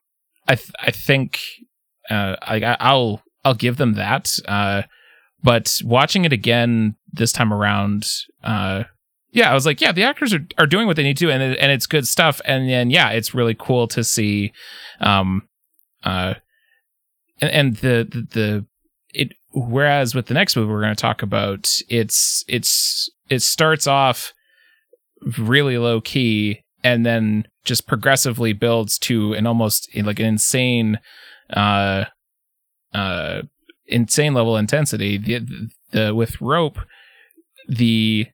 [0.47, 1.39] I th- I think
[2.09, 4.37] uh, I, I'll I'll give them that.
[4.47, 4.83] Uh,
[5.41, 8.09] but watching it again this time around,
[8.43, 8.83] uh,
[9.31, 11.43] yeah, I was like, yeah, the actors are, are doing what they need to, and
[11.43, 12.41] it, and it's good stuff.
[12.45, 14.53] And then yeah, it's really cool to see,
[14.99, 15.47] um,
[16.03, 16.35] uh,
[17.41, 18.65] and, and the, the the
[19.13, 23.87] it whereas with the next movie we're going to talk about it's it's it starts
[23.87, 24.33] off
[25.37, 30.99] really low key and then just progressively builds to an almost like an insane
[31.51, 32.05] uh
[32.93, 33.41] uh
[33.87, 35.17] insane level intensity.
[35.17, 36.79] The, the with rope
[37.67, 38.27] the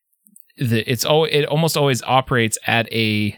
[0.58, 3.38] the it's all it almost always operates at a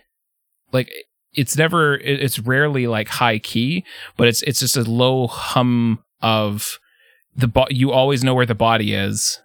[0.72, 0.92] like
[1.34, 3.86] it's never it's rarely like high key
[4.18, 6.80] but it's it's just a low hum of
[7.36, 9.42] the bo- you always know where the body is.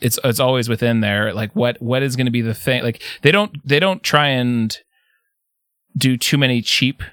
[0.00, 1.32] It's it's always within there.
[1.32, 2.82] Like what what is going to be the thing?
[2.82, 4.76] Like they don't they don't try and
[5.96, 7.04] do too many cheap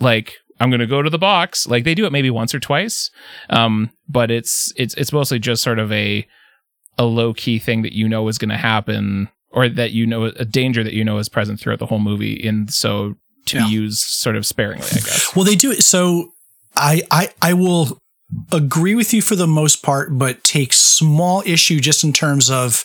[0.00, 1.66] like i'm going to go to the box.
[1.66, 3.10] Like they do it maybe once or twice
[3.50, 6.26] um but it's it's it's mostly just sort of a
[6.96, 10.24] a low key thing that you know is going to happen or that you know
[10.24, 13.14] a danger that you know is present throughout the whole movie and so
[13.46, 13.66] to yeah.
[13.66, 15.34] be used sort of sparingly, I guess.
[15.34, 15.82] Well, they do it.
[15.82, 16.32] So
[16.76, 17.98] I, I, I will
[18.52, 22.84] agree with you for the most part, but take small issue just in terms of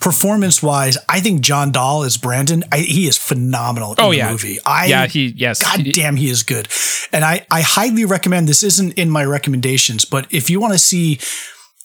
[0.00, 0.98] performance wise.
[1.08, 4.30] I think John Dall as Brandon, I, he is phenomenal oh, yeah.
[4.30, 4.58] movie.
[4.64, 5.62] I, yeah, he, yes.
[5.62, 6.68] God damn, he is good.
[7.12, 10.78] And I, I highly recommend this isn't in my recommendations, but if you want to
[10.78, 11.18] see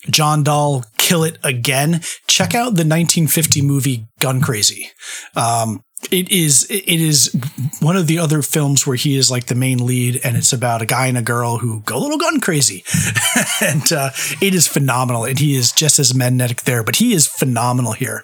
[0.10, 4.89] John Dall kill it again, check out the 1950 movie Gun Crazy.
[5.36, 7.35] Um, it is it is
[7.81, 10.81] one of the other films where he is like the main lead and it's about
[10.81, 12.83] a guy and a girl who go a little gun crazy
[13.62, 14.09] and uh,
[14.41, 18.23] it is phenomenal and he is just as magnetic there but he is phenomenal here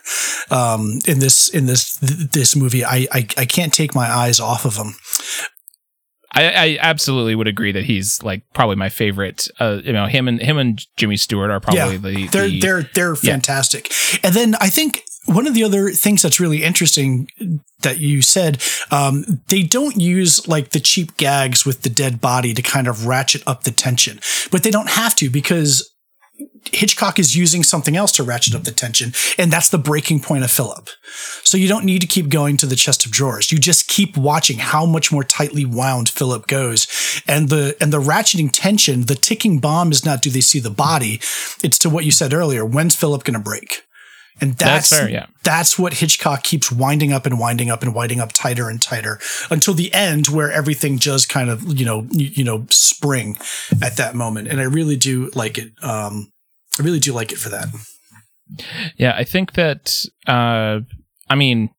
[0.50, 4.66] um, in this in this this movie I, I i can't take my eyes off
[4.66, 4.96] of him
[6.32, 9.48] I, I, absolutely would agree that he's like probably my favorite.
[9.58, 12.60] Uh, you know, him and him and Jimmy Stewart are probably yeah, the, they're the,
[12.60, 13.90] they're they're fantastic.
[13.90, 14.20] Yeah.
[14.26, 17.28] And then I think one of the other things that's really interesting
[17.82, 18.62] that you said,
[18.92, 23.06] um, they don't use like the cheap gags with the dead body to kind of
[23.06, 24.20] ratchet up the tension,
[24.52, 25.92] but they don't have to because
[26.72, 30.44] Hitchcock is using something else to ratchet up the tension, and that's the breaking point
[30.44, 30.90] of Philip.
[31.44, 33.52] So you don't need to keep going to the chest of drawers.
[33.52, 38.02] You just keep watching how much more tightly wound Philip goes, and the and the
[38.02, 41.20] ratcheting tension, the ticking bomb is not do they see the body?
[41.64, 42.66] It's to what you said earlier.
[42.66, 43.85] When's Philip going to break?
[44.42, 45.28] And that's, that's fair, yeah.
[45.44, 49.20] That's what Hitchcock keeps winding up and winding up and winding up tighter and tighter
[49.50, 53.38] until the end where everything just kind of, you know, you, you know, spring
[53.82, 54.50] at that moment.
[54.50, 55.72] And I really do like it.
[55.82, 56.32] Um,
[56.80, 57.68] I really do like it for that.
[58.98, 60.82] Yeah, I think that uh
[61.30, 61.70] I mean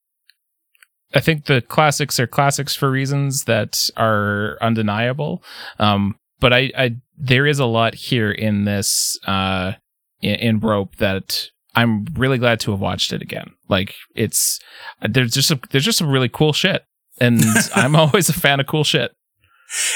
[1.14, 5.42] I think the classics are classics for reasons that are undeniable.
[5.78, 9.74] Um but I, I there is a lot here in this uh
[10.20, 13.50] in, in rope that I'm really glad to have watched it again.
[13.68, 14.58] Like it's
[15.02, 16.84] there's just there's just some really cool shit.
[17.20, 17.42] and
[17.74, 19.12] I'm always a fan of cool shit.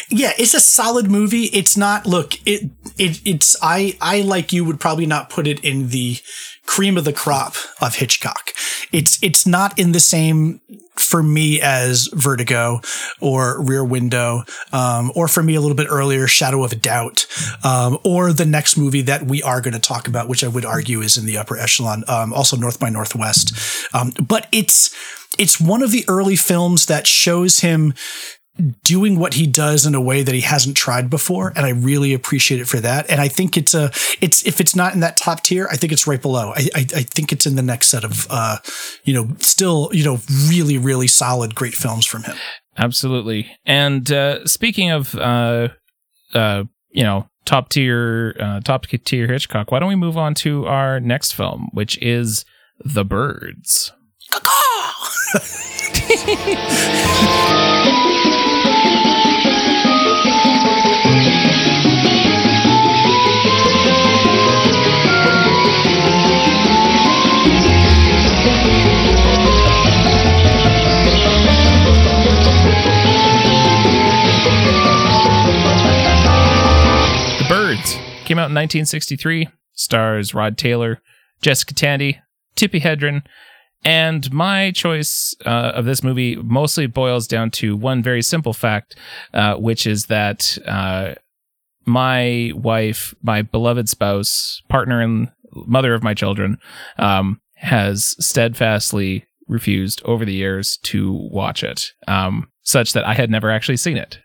[0.09, 1.45] Yeah, it's a solid movie.
[1.45, 5.61] It's not look, it it it's I I like you would probably not put it
[5.65, 6.19] in the
[6.71, 8.53] cream of the crop of Hitchcock.
[8.93, 10.61] It's it's not in the same
[10.95, 12.81] for me as Vertigo
[13.21, 17.27] or Rear Window, um, or for me a little bit earlier, Shadow of a Doubt,
[17.65, 20.65] um, or the next movie that we are going to talk about, which I would
[20.65, 23.53] argue is in the upper echelon, um, also North by Northwest.
[23.93, 24.95] Um, but it's
[25.39, 27.95] it's one of the early films that shows him
[28.83, 32.13] doing what he does in a way that he hasn't tried before and i really
[32.13, 33.09] appreciate it for that.
[33.11, 35.93] And i think it's a it's if it's not in that top tier i think
[35.93, 36.53] it's right below.
[36.55, 38.59] I i, I think it's in the next set of uh
[39.05, 42.37] you know still you know really really solid great films from him.
[42.77, 43.51] Absolutely.
[43.65, 45.69] And uh speaking of uh
[46.35, 50.67] uh you know top tier uh top tier hitchcock why don't we move on to
[50.67, 52.45] our next film which is
[52.85, 53.93] the birds
[78.31, 79.49] Came out in 1963.
[79.73, 81.03] Stars Rod Taylor,
[81.43, 82.21] Jessica Tandy,
[82.55, 83.25] Tippi Hedren,
[83.85, 88.95] and my choice uh, of this movie mostly boils down to one very simple fact,
[89.35, 91.15] uh, which is that uh,
[91.87, 95.33] my wife, my beloved spouse, partner and
[95.67, 96.59] mother of my children,
[96.99, 103.29] um, has steadfastly refused over the years to watch it, um, such that I had
[103.29, 104.21] never actually seen it.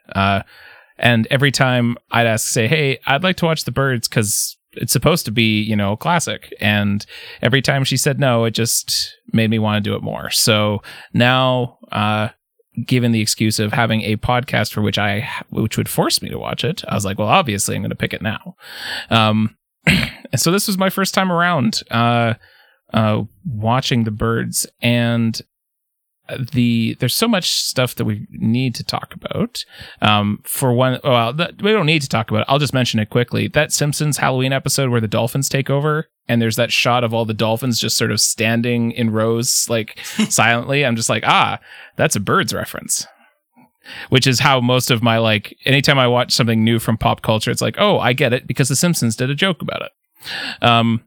[0.98, 4.94] And every time I'd ask, say, hey, I'd like to watch The Birds because it's
[4.94, 6.54] supposed to be, you know, classic.
[6.60, 7.06] And
[7.42, 10.30] every time she said no, it just made me want to do it more.
[10.30, 10.82] So
[11.14, 12.30] now, uh,
[12.86, 16.40] given the excuse of having a podcast for which I, which would force me to
[16.40, 18.56] watch it, I was like, well, obviously I'm going to pick it now.
[19.10, 19.56] Um,
[20.36, 22.34] so this was my first time around, uh,
[22.94, 25.42] uh, watching the birds and
[26.52, 29.64] the there's so much stuff that we need to talk about.
[30.02, 32.46] Um, for one, well, we don't need to talk about it.
[32.50, 33.48] I'll just mention it quickly.
[33.48, 37.26] That Simpsons Halloween episode where the dolphins take over, and there's that shot of all
[37.26, 40.86] the dolphins just sort of standing in rows, like silently.
[40.86, 41.60] I'm just like, ah,
[41.96, 43.06] that's a birds reference.
[44.10, 47.52] Which is how most of my like, anytime I watch something new from pop culture,
[47.52, 50.64] it's like, oh, I get it because the Simpsons did a joke about it.
[50.64, 51.04] Um,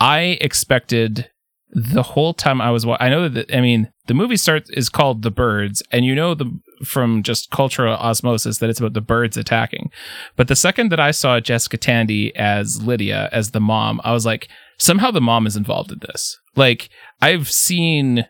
[0.00, 1.30] I expected
[1.70, 5.22] the whole time I was, I know that, I mean, the movie starts is called
[5.22, 6.50] The Birds, and you know the
[6.84, 9.90] from just cultural osmosis that it's about the birds attacking.
[10.36, 14.26] But the second that I saw Jessica Tandy as Lydia, as the mom, I was
[14.26, 16.38] like, somehow the mom is involved in this.
[16.56, 16.90] Like,
[17.22, 18.26] I've seen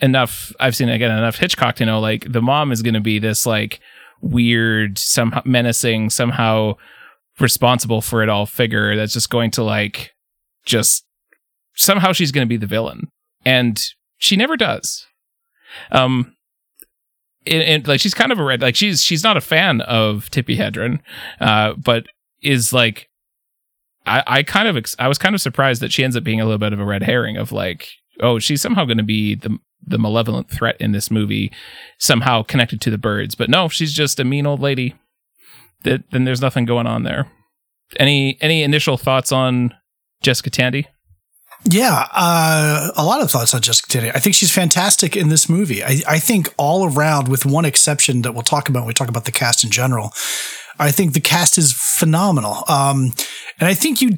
[0.00, 3.18] enough, I've seen again enough Hitchcock to know like the mom is going to be
[3.18, 3.80] this like
[4.20, 6.74] weird, somehow menacing, somehow
[7.38, 10.10] responsible for it all figure that's just going to like
[10.64, 11.04] just
[11.74, 13.08] somehow she's going to be the villain.
[13.44, 13.82] And
[14.22, 15.06] she never does.
[15.90, 16.36] Um,
[17.44, 20.30] and, and, like she's kind of a red, like she's she's not a fan of
[20.30, 21.00] Tippi Hedren,
[21.40, 22.06] uh, but
[22.40, 23.08] is like,
[24.06, 26.44] I I kind of I was kind of surprised that she ends up being a
[26.44, 27.88] little bit of a red herring of like,
[28.20, 31.50] oh, she's somehow going to be the the malevolent threat in this movie,
[31.98, 34.94] somehow connected to the birds, but no, she's just a mean old lady.
[35.82, 37.28] That then there's nothing going on there.
[37.98, 39.74] Any any initial thoughts on
[40.22, 40.86] Jessica Tandy?
[41.64, 44.10] Yeah, uh, a lot of thoughts on Jessica Tandy.
[44.10, 45.82] I think she's fantastic in this movie.
[45.84, 49.08] I, I think all around, with one exception that we'll talk about when we talk
[49.08, 50.12] about the cast in general,
[50.78, 52.64] I think the cast is phenomenal.
[52.68, 53.12] Um,
[53.60, 54.10] and I think you,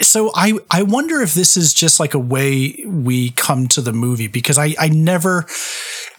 [0.00, 3.92] so I, I wonder if this is just like a way we come to the
[3.92, 5.46] movie because I, I never,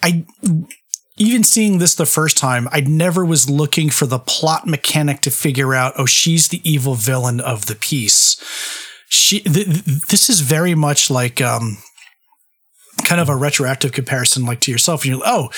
[0.02, 0.24] I,
[1.18, 5.30] even seeing this the first time, I never was looking for the plot mechanic to
[5.30, 8.42] figure out, oh, she's the evil villain of the piece
[9.10, 11.78] she th- this is very much like um,
[13.04, 15.04] kind of a retroactive comparison like to yourself.
[15.04, 15.50] You're like, oh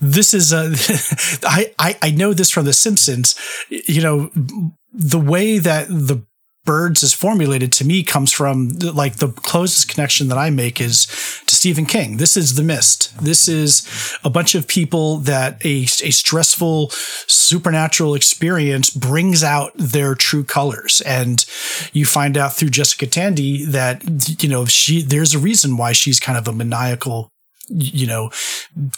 [0.00, 0.70] this is a
[1.48, 3.34] I, I i know this from the simpsons.
[3.70, 4.30] You know
[4.92, 6.24] the way that the
[6.64, 11.06] birds is formulated to me comes from like the closest connection that I make is
[11.58, 12.18] Stephen King.
[12.18, 13.18] This is The Mist.
[13.20, 20.14] This is a bunch of people that a, a stressful supernatural experience brings out their
[20.14, 21.00] true colors.
[21.00, 21.44] And
[21.92, 26.20] you find out through Jessica Tandy that, you know, she, there's a reason why she's
[26.20, 27.28] kind of a maniacal
[27.68, 28.30] you know,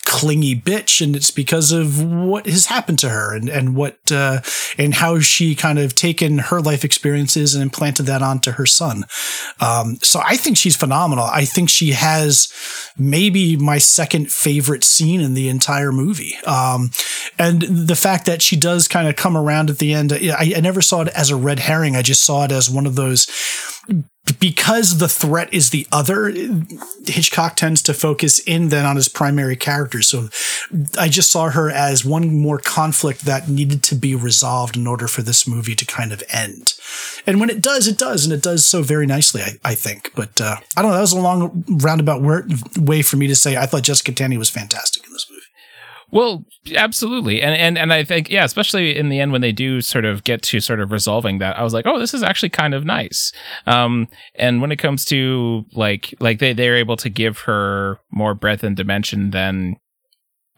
[0.05, 1.01] clingy bitch.
[1.01, 4.41] And it's because of what has happened to her and, and what, uh,
[4.79, 9.05] and how she kind of taken her life experiences and implanted that onto her son.
[9.61, 11.25] Um, so I think she's phenomenal.
[11.25, 12.53] I think she has
[12.97, 16.37] maybe my second favorite scene in the entire movie.
[16.47, 16.91] Um,
[17.39, 20.61] and the fact that she does kind of come around at the end, I, I
[20.61, 21.97] never saw it as a red herring.
[21.97, 23.27] I just saw it as one of those
[24.41, 26.33] because the threat is the other,
[27.07, 30.01] Hitchcock tends to focus in then on his primary character.
[30.01, 30.31] So
[30.99, 35.07] I just saw her as one more conflict that needed to be resolved in order
[35.07, 36.75] for this movie to kind of end.
[37.27, 40.11] And when it does, it does, and it does so very nicely, I, I think.
[40.17, 40.97] But uh, I don't know.
[40.97, 42.23] That was a long roundabout
[42.77, 45.40] way for me to say I thought Jessica Tandy was fantastic in this movie.
[46.13, 46.45] Well,
[46.77, 50.05] absolutely, and and and I think yeah, especially in the end when they do sort
[50.05, 52.75] of get to sort of resolving that, I was like, oh, this is actually kind
[52.75, 53.33] of nice.
[53.67, 58.35] Um, and when it comes to like like they they're able to give her more
[58.35, 59.77] breadth and dimension than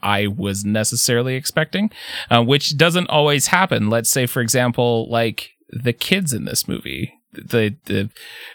[0.02, 1.90] I was necessarily expecting,
[2.30, 3.90] uh, which doesn't always happen.
[3.90, 8.10] Let's say, for example, like the kids in this movie the the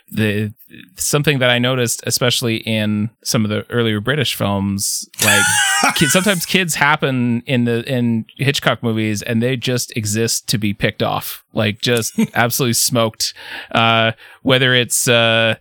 [0.09, 0.53] the
[0.95, 5.43] something that I noticed, especially in some of the earlier British films, like
[5.95, 10.73] kids, sometimes kids happen in the in Hitchcock movies, and they just exist to be
[10.73, 13.33] picked off, like just absolutely smoked.
[13.71, 14.11] Uh,
[14.43, 15.55] whether it's uh,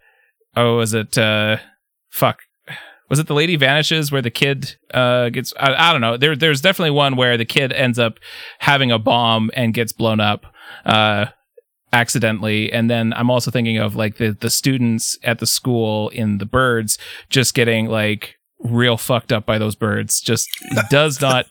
[0.56, 1.56] oh, is it uh,
[2.10, 2.40] fuck.
[3.08, 5.52] Was it the lady vanishes where the kid uh, gets?
[5.56, 6.16] I, I don't know.
[6.16, 8.18] There, there's definitely one where the kid ends up
[8.58, 10.44] having a bomb and gets blown up.
[10.84, 11.26] Uh,
[11.92, 12.72] accidentally.
[12.72, 16.46] And then i'm also thinking of like the the students at the school in the
[16.46, 16.98] birds
[17.30, 20.20] just getting like real fucked up by those birds.
[20.20, 20.48] Just
[20.90, 21.46] does not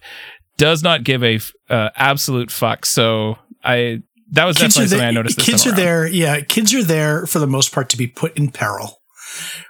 [0.58, 2.86] does not give a uh, absolute fuck.
[2.86, 6.84] So i that was kids definitely something i noticed kids are there yeah kids are
[6.84, 9.00] there for the most part to be put in peril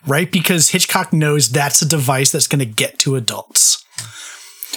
[0.06, 0.32] right?
[0.32, 3.84] Because hitchcock knows that's a device that's going to get to adults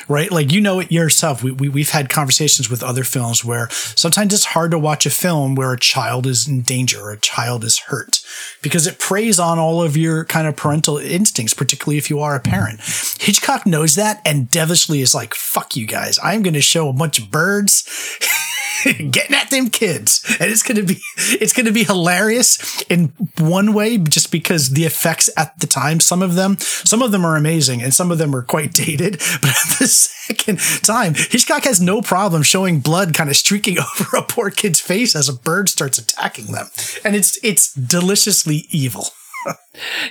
[0.07, 0.30] right?
[0.30, 1.42] Like you know it yourself.
[1.42, 5.11] We, we we've had conversations with other films where sometimes it's hard to watch a
[5.11, 8.20] film where a child is in danger or a child is hurt
[8.62, 12.36] because it preys on all of your kind of parental instincts, particularly if you are
[12.36, 12.80] a parent.
[13.20, 16.18] Hitchcock knows that and devilishly is like, "Fuck you guys!
[16.22, 17.84] I'm going to show a bunch of birds."
[19.10, 20.24] getting at them kids.
[20.40, 25.30] And it's gonna be it's gonna be hilarious in one way just because the effects
[25.36, 28.34] at the time some of them some of them are amazing and some of them
[28.34, 33.30] are quite dated but at the second time hitchcock has no problem showing blood kind
[33.30, 36.66] of streaking over a poor kid's face as a bird starts attacking them.
[37.04, 39.06] And it's it's deliciously evil.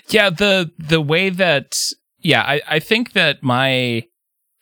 [0.09, 1.77] Yeah the the way that
[2.19, 4.03] yeah i i think that my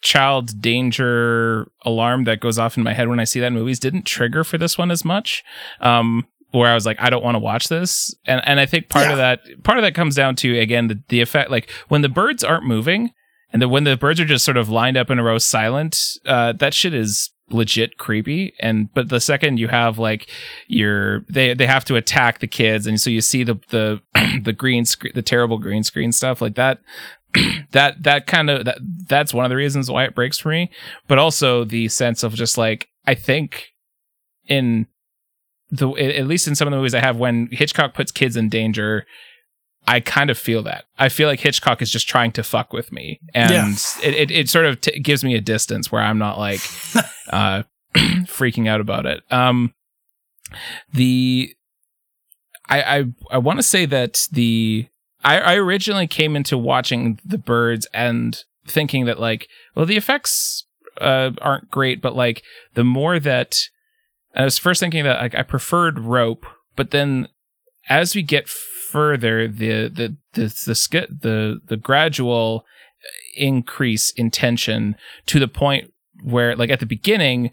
[0.05, 3.79] child danger alarm that goes off in my head when I see that in movies
[3.79, 5.43] didn't trigger for this one as much.
[5.81, 8.87] Um, where I was like, I don't want to watch this, and and I think
[8.87, 9.11] part yeah.
[9.11, 12.07] of that part of that comes down to again the, the effect like when the
[12.07, 13.11] birds aren't moving
[13.51, 16.17] and the, when the birds are just sort of lined up in a row silent,
[16.25, 20.27] uh, that shit is legit creepy and but the second you have like
[20.67, 24.01] your they they have to attack the kids and so you see the the
[24.41, 26.79] the green screen the terrible green screen stuff like that
[27.71, 28.77] that that kind of that
[29.07, 30.69] that's one of the reasons why it breaks for me.
[31.07, 33.73] But also the sense of just like i think
[34.47, 34.87] in
[35.71, 38.49] the at least in some of the movies i have when hitchcock puts kids in
[38.49, 39.05] danger
[39.87, 40.85] i kind of feel that.
[40.97, 43.19] I feel like hitchcock is just trying to fuck with me.
[43.33, 44.07] And yeah.
[44.07, 46.61] it, it, it, sort of t- gives me a distance where i'm not like
[47.29, 47.63] uh
[47.95, 49.23] freaking out about it.
[49.31, 49.73] Um
[50.93, 51.53] the
[52.69, 54.87] i i, I want to say that the
[55.25, 60.65] I, I originally came into watching the birds and thinking that like, well, the effects
[61.01, 62.43] uh, aren't great, but like
[62.75, 63.59] the more that
[64.35, 66.45] I was first thinking that like I preferred rope,
[66.75, 67.27] but then
[67.89, 72.63] as we get further, the the the the the, the gradual
[73.35, 74.95] increase in tension
[75.25, 75.91] to the point
[76.23, 77.51] where like at the beginning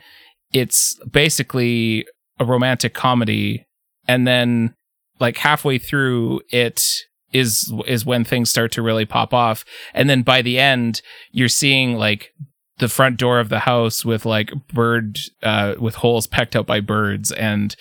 [0.53, 2.07] it's basically
[2.39, 3.67] a romantic comedy
[4.07, 4.75] and then
[5.21, 9.65] like halfway through it is is when things start to really pop off.
[9.95, 12.33] And then by the end you're seeing like
[12.79, 16.81] the front door of the house with like bird uh with holes pecked out by
[16.81, 17.33] birds.
[17.33, 17.75] And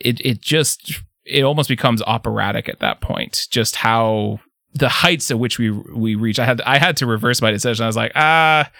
[0.00, 4.40] it it just it almost becomes operatic at that point just how
[4.74, 6.38] the heights at which we we reach.
[6.38, 7.84] I had I had to reverse my decision.
[7.84, 8.70] I was like, ah,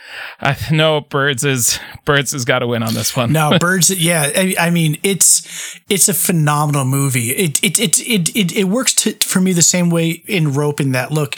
[0.40, 3.32] I, no, birds is birds has got to win on this one.
[3.32, 3.90] no, birds.
[3.90, 7.30] Yeah, I, I, mean it's it's a phenomenal movie.
[7.30, 10.80] It it it it it, it works to, for me the same way in Rope
[10.80, 11.36] in that look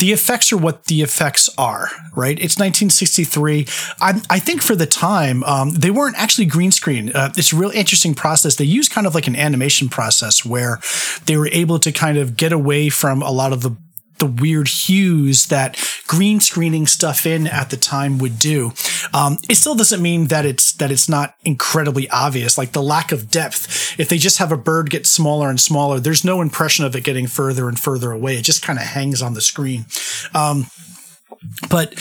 [0.00, 2.38] the effects are what the effects are, right?
[2.38, 3.66] It's 1963.
[4.00, 7.12] I, I think for the time, um, they weren't actually green screen.
[7.12, 8.56] Uh, it's a real interesting process.
[8.56, 10.80] They use kind of like an animation process where
[11.26, 13.76] they were able to kind of get away from a lot of the
[14.20, 18.72] the weird hues that green screening stuff in at the time would do.
[19.12, 22.56] Um, it still doesn't mean that it's that it's not incredibly obvious.
[22.56, 23.98] Like the lack of depth.
[23.98, 27.04] If they just have a bird get smaller and smaller, there's no impression of it
[27.04, 28.36] getting further and further away.
[28.36, 29.86] It just kind of hangs on the screen.
[30.34, 30.66] Um,
[31.68, 31.94] but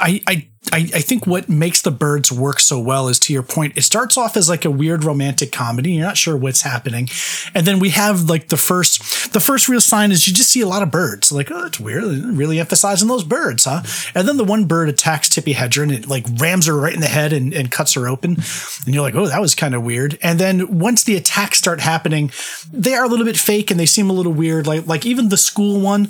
[0.00, 3.42] I, I I, I think what makes the birds work so well is to your
[3.42, 5.92] point, it starts off as like a weird romantic comedy.
[5.92, 7.08] You're not sure what's happening.
[7.54, 10.60] And then we have like the first, the first real sign is you just see
[10.60, 11.32] a lot of birds.
[11.32, 12.04] Like, oh, it's weird.
[12.04, 13.82] Really emphasizing those birds, huh?
[14.14, 17.00] And then the one bird attacks Tippi Hedren and it like rams her right in
[17.00, 18.36] the head and, and cuts her open.
[18.84, 20.18] And you're like, oh, that was kind of weird.
[20.22, 22.30] And then once the attacks start happening,
[22.72, 24.66] they are a little bit fake and they seem a little weird.
[24.66, 26.08] Like, like even the school one,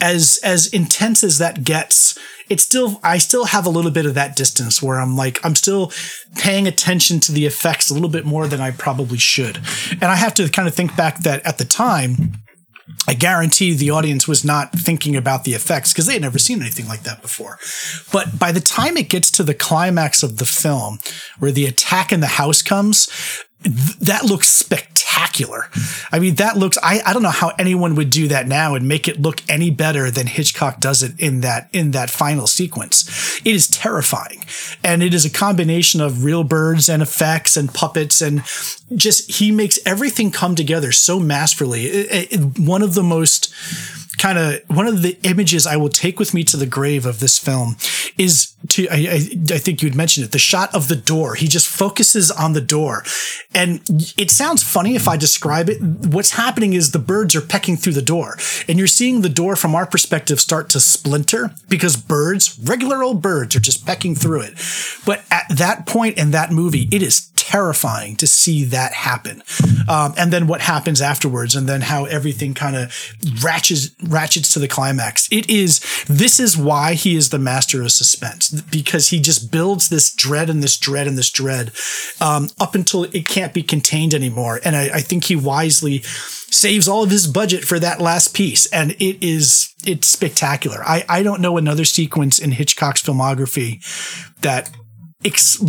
[0.00, 2.18] as, as intense as that gets,
[2.48, 5.56] it's still I still have a little bit of that distance where I'm like I'm
[5.56, 5.92] still
[6.36, 9.60] paying attention to the effects a little bit more than I probably should.
[9.90, 12.44] And I have to kind of think back that at the time
[13.08, 16.60] I guarantee the audience was not thinking about the effects because they had never seen
[16.60, 17.58] anything like that before.
[18.12, 20.98] But by the time it gets to the climax of the film,
[21.38, 23.08] where the attack in the house comes,
[23.62, 25.68] th- that looks spectacular.
[26.12, 28.86] I mean, that looks, I, I don't know how anyone would do that now and
[28.86, 33.40] make it look any better than Hitchcock does it in that, in that final sequence.
[33.44, 34.44] It is terrifying.
[34.84, 38.42] And it is a combination of real birds and effects and puppets and
[38.94, 41.86] just, he makes everything come together so masterfully.
[41.86, 43.52] It, it, one of the most,
[44.18, 47.20] kind of one of the images I will take with me to the grave of
[47.20, 47.76] this film
[48.18, 49.14] is to I, I,
[49.54, 51.34] I, think you'd mentioned it the shot of the door.
[51.34, 53.04] He just focuses on the door.
[53.54, 53.80] And
[54.16, 55.80] it sounds funny if I describe it.
[55.80, 58.36] What's happening is the birds are pecking through the door.
[58.68, 63.22] And you're seeing the door from our perspective start to splinter because birds regular old
[63.22, 64.54] birds are just pecking through it.
[65.04, 69.40] But at that point in that movie it is terrifying to see that happen.
[69.88, 72.92] Um, and then what happens afterwards, and then how everything kind of
[73.42, 75.28] ratchets ratchets to the climax.
[75.30, 79.88] It is this is why he is the master of suspense because he just builds
[79.88, 81.72] this dread and this dread and this dread
[82.20, 84.60] um, up until it can't be contained anymore.
[84.64, 88.66] And I, I think he wisely saves all of his budget for that last piece
[88.66, 93.82] and it is it's spectacular i i don't know another sequence in hitchcock's filmography
[94.42, 94.70] that
[95.24, 95.60] ex-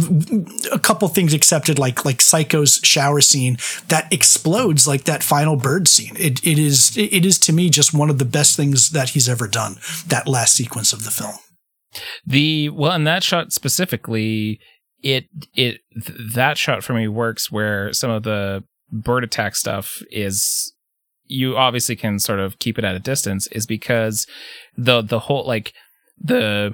[0.72, 5.88] a couple things accepted, like like Psycho's shower scene that explodes like that final bird
[5.88, 6.16] scene.
[6.18, 9.30] It it is it is to me just one of the best things that he's
[9.30, 9.78] ever done.
[10.08, 11.36] That last sequence of the film.
[12.26, 14.60] The well, in that shot specifically,
[15.02, 20.02] it it th- that shot for me works where some of the bird attack stuff
[20.12, 20.74] is
[21.26, 24.26] you obviously can sort of keep it at a distance is because
[24.78, 25.74] the the whole like
[26.18, 26.74] the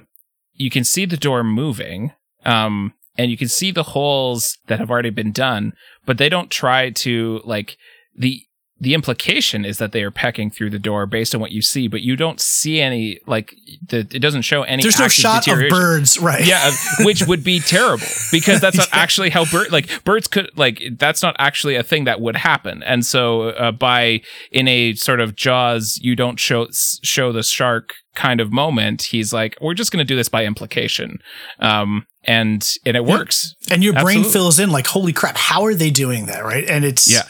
[0.54, 2.12] you can see the door moving
[2.46, 5.74] um, and you can see the holes that have already been done,
[6.06, 7.78] but they don't try to like
[8.16, 8.42] the
[8.84, 11.88] the implication is that they are pecking through the door based on what you see,
[11.88, 13.56] but you don't see any like
[13.88, 14.84] the, it doesn't show any.
[14.84, 16.46] There's no shot of birds, right?
[16.46, 16.70] Yeah,
[17.00, 19.00] which would be terrible because that's not yeah.
[19.00, 22.84] actually how bird like birds could like that's not actually a thing that would happen.
[22.84, 24.22] And so uh, by
[24.52, 29.04] in a sort of Jaws, you don't show show the shark kind of moment.
[29.04, 31.20] He's like, we're just going to do this by implication.
[31.60, 33.56] Um, and and it works.
[33.72, 34.22] And your Absolutely.
[34.24, 36.68] brain fills in like, holy crap, how are they doing that, right?
[36.68, 37.24] And it's yeah.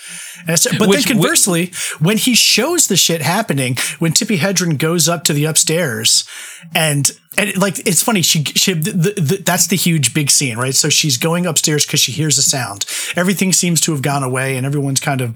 [0.48, 5.08] It's, but Which, then conversely, when he shows the shit happening, when Tippi Hedren goes
[5.08, 6.28] up to the upstairs
[6.76, 10.76] and and like it's funny she she the, the, that's the huge big scene right
[10.76, 14.56] so she's going upstairs because she hears a sound everything seems to have gone away
[14.56, 15.36] and everyone's kind of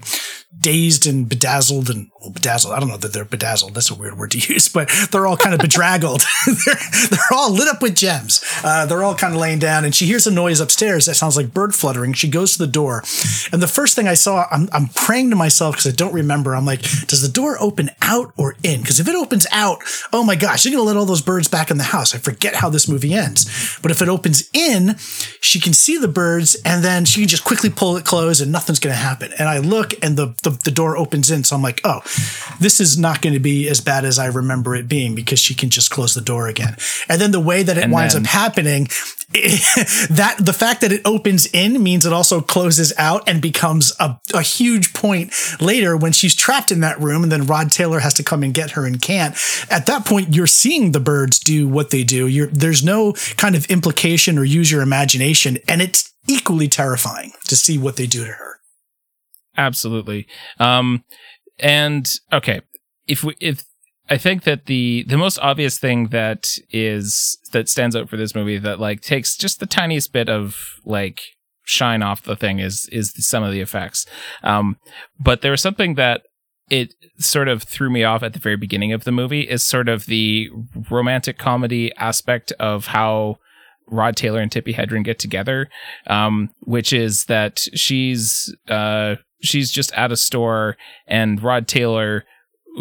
[0.60, 2.74] dazed and bedazzled and well, bedazzled.
[2.74, 3.74] I don't know that they're bedazzled.
[3.74, 6.22] That's a weird word to use, but they're all kind of bedraggled.
[6.46, 6.74] they're,
[7.10, 8.42] they're all lit up with gems.
[8.64, 11.36] Uh, they're all kind of laying down and she hears a noise upstairs that sounds
[11.36, 12.12] like bird fluttering.
[12.12, 13.02] She goes to the door.
[13.52, 16.54] And the first thing I saw, I'm, I'm praying to myself because I don't remember.
[16.54, 18.80] I'm like, does the door open out or in?
[18.80, 19.78] Because if it opens out,
[20.12, 22.14] oh my gosh, you're going to let all those birds back in the house.
[22.14, 23.78] I forget how this movie ends.
[23.82, 24.96] But if it opens in,
[25.40, 28.52] she can see the birds and then she can just quickly pull it closed and
[28.52, 29.32] nothing's going to happen.
[29.38, 31.44] And I look and the the, the door opens in.
[31.44, 32.00] So I'm like, oh,
[32.60, 35.54] this is not going to be as bad as I remember it being because she
[35.54, 36.76] can just close the door again.
[37.08, 38.84] And then the way that it and winds then- up happening,
[39.32, 44.18] that the fact that it opens in means it also closes out and becomes a,
[44.32, 48.14] a huge point later when she's trapped in that room and then Rod Taylor has
[48.14, 49.36] to come and get her and can't.
[49.70, 52.26] At that point, you're seeing the birds do what they do.
[52.26, 55.58] You're, there's no kind of implication or use your imagination.
[55.66, 58.58] And it's equally terrifying to see what they do to her.
[59.56, 60.26] Absolutely.
[60.60, 61.04] Um,
[61.58, 62.60] and okay,
[63.06, 63.64] if we if
[64.08, 68.34] I think that the the most obvious thing that is that stands out for this
[68.34, 71.20] movie that like takes just the tiniest bit of like
[71.68, 74.06] shine off the thing is is some of the effects.
[74.42, 74.78] Um,
[75.20, 76.22] but there was something that
[76.70, 79.88] it sort of threw me off at the very beginning of the movie is sort
[79.88, 80.50] of the
[80.90, 83.38] romantic comedy aspect of how
[83.86, 85.68] Rod Taylor and Tippi Hedren get together,
[86.06, 92.24] um, which is that she's uh, she's just at a store and Rod Taylor,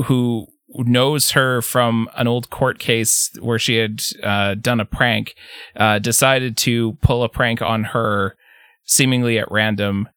[0.05, 5.33] who knows her from an old court case where she had uh, done a prank,
[5.75, 8.35] uh, decided to pull a prank on her
[8.87, 10.09] seemingly at random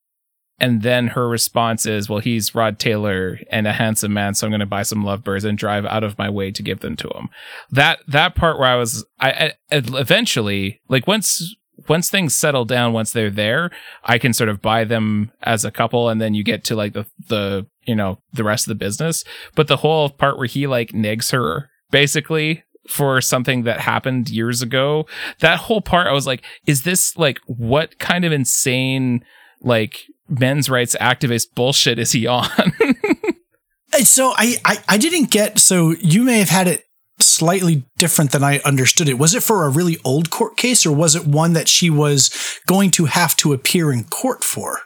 [0.61, 4.51] and then her response is, "Well, he's Rod Taylor and a handsome man, so I'm
[4.51, 7.09] going to buy some lovebirds and drive out of my way to give them to
[7.09, 7.31] him."
[7.71, 11.57] That that part where I was, I, I eventually like once
[11.89, 13.71] once things settle down, once they're there,
[14.05, 16.93] I can sort of buy them as a couple, and then you get to like
[16.93, 19.25] the the you know the rest of the business.
[19.55, 24.62] But the whole part where he like negs her basically for something that happened years
[24.62, 25.07] ago,
[25.41, 29.24] that whole part, I was like, is this like what kind of insane
[29.61, 32.49] like men's rights activist bullshit is he on?
[34.03, 36.85] so I, I I didn't get so you may have had it
[37.22, 39.18] slightly different than I understood it.
[39.18, 42.31] Was it for a really old court case or was it one that she was
[42.66, 44.81] going to have to appear in court for?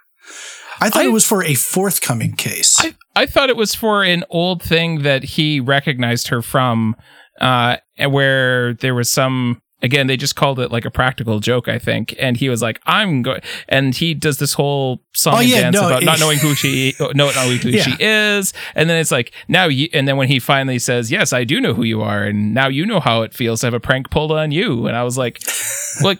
[0.80, 2.76] I thought I, it was for a forthcoming case.
[2.80, 6.97] I, I thought it was for an old thing that he recognized her from,
[7.41, 7.76] uh,
[8.09, 12.14] where there was some again they just called it like a practical joke i think.
[12.18, 15.61] And he was like i'm going and he does this whole song oh, and yeah,
[15.62, 17.82] dance no, about it, not knowing who she no not knowing who yeah.
[17.82, 18.53] she is.
[18.74, 21.61] And then it's like now you and then when he finally says yes i do
[21.61, 24.11] know who you are and now you know how it feels to have a prank
[24.11, 24.87] pulled on you.
[24.87, 25.41] And i was like
[26.03, 26.18] like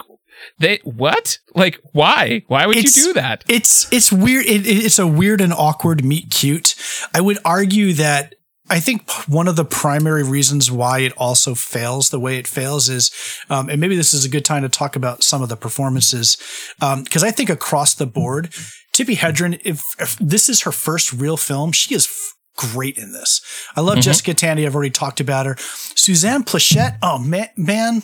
[0.59, 1.39] they what?
[1.55, 2.45] Like why?
[2.49, 3.45] Why would it's, you do that?
[3.49, 6.75] it's it's weird it, it's a weird and awkward meet cute.
[7.15, 8.35] I would argue that
[8.71, 12.89] I think one of the primary reasons why it also fails the way it fails
[12.89, 13.11] is,
[13.51, 16.37] um, and maybe this is a good time to talk about some of the performances,
[16.79, 18.51] because um, I think across the board,
[18.95, 23.13] Tippi Hedren, if, if, this is her first real film, she is f- great in
[23.13, 23.43] this.
[23.77, 24.03] I love mm-hmm.
[24.03, 24.67] Jessica Tandy.
[24.67, 25.57] I've already talked about her.
[25.59, 26.97] Suzanne Pleshette.
[27.03, 28.03] Oh man, man.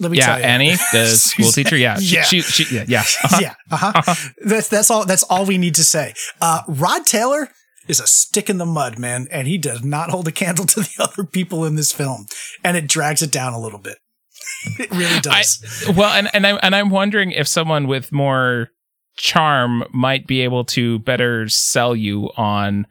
[0.00, 0.44] Let me yeah, tell you.
[0.44, 1.76] Annie, the school teacher.
[1.76, 3.38] Yeah, yeah, she, she, she, yeah, yeah, uh-huh.
[3.42, 3.54] yeah.
[3.70, 3.92] Uh-huh.
[3.94, 4.30] uh-huh.
[4.44, 5.04] That's that's all.
[5.04, 6.14] That's all we need to say.
[6.40, 7.50] Uh, Rod Taylor
[7.88, 10.80] is a stick in the mud, man, and he does not hold a candle to
[10.80, 12.26] the other people in this film,
[12.62, 13.98] and it drags it down a little bit.
[14.78, 15.84] it really does.
[15.86, 18.70] I, well, and and I and I'm wondering if someone with more
[19.16, 22.86] charm might be able to better sell you on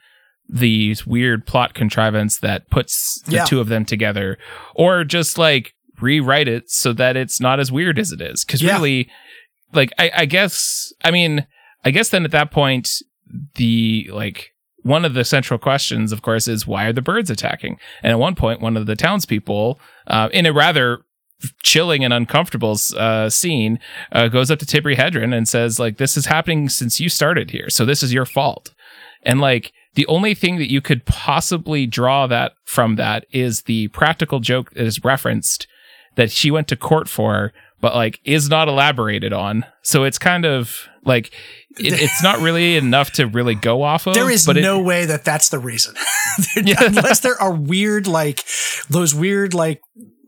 [0.49, 3.45] these weird plot contrivance that puts the yeah.
[3.45, 4.37] two of them together,
[4.75, 8.45] or just like rewrite it so that it's not as weird as it is.
[8.45, 8.73] Because yeah.
[8.73, 9.09] really,
[9.73, 11.47] like I, I guess, I mean,
[11.83, 12.89] I guess then at that point,
[13.55, 14.53] the like
[14.87, 17.77] one of the central questions, of course, is why are the birds attacking?
[18.01, 21.01] And at one point, one of the townspeople, uh, in a rather
[21.61, 23.79] chilling and uncomfortable uh, scene,
[24.11, 27.51] uh, goes up to Tippi Hedren and says, like, this is happening since you started
[27.51, 28.73] here, so this is your fault.
[29.23, 33.87] And like, the only thing that you could possibly draw that from that is the
[33.89, 35.67] practical joke that is referenced
[36.15, 39.65] that she went to court for, but like is not elaborated on.
[39.81, 41.31] So it's kind of like
[41.79, 44.13] it, it's not really enough to really go off of.
[44.13, 45.95] There is no it, way that that's the reason,
[46.55, 48.43] unless there are weird like
[48.89, 49.81] those weird like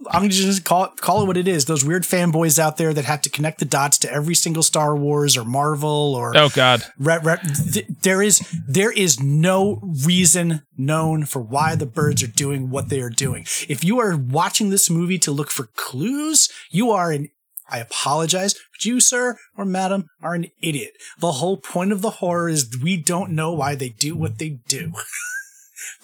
[0.08, 1.66] I'm gonna just call it call it what it is.
[1.66, 4.96] Those weird fanboys out there that have to connect the dots to every single Star
[4.96, 7.38] Wars or Marvel or oh god, re, re,
[7.74, 12.90] th- there is there is no reason known for why the birds are doing what
[12.90, 13.46] they are doing.
[13.68, 17.30] If you are watching this movie to look for clues, you are an
[17.70, 20.94] I apologize, but you, sir or madam, are an idiot.
[21.20, 24.60] The whole point of the horror is we don't know why they do what they
[24.68, 24.94] do.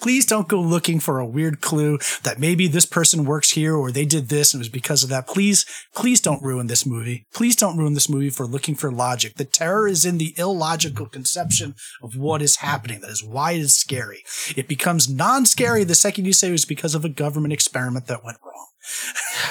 [0.00, 3.90] Please don't go looking for a weird clue that maybe this person works here or
[3.90, 5.26] they did this and it was because of that.
[5.26, 5.64] Please,
[5.94, 7.26] please don't ruin this movie.
[7.34, 9.34] Please don't ruin this movie for looking for logic.
[9.34, 13.00] The terror is in the illogical conception of what is happening.
[13.00, 14.22] That is why it is scary.
[14.56, 18.24] It becomes non-scary the second you say it was because of a government experiment that
[18.24, 18.66] went wrong.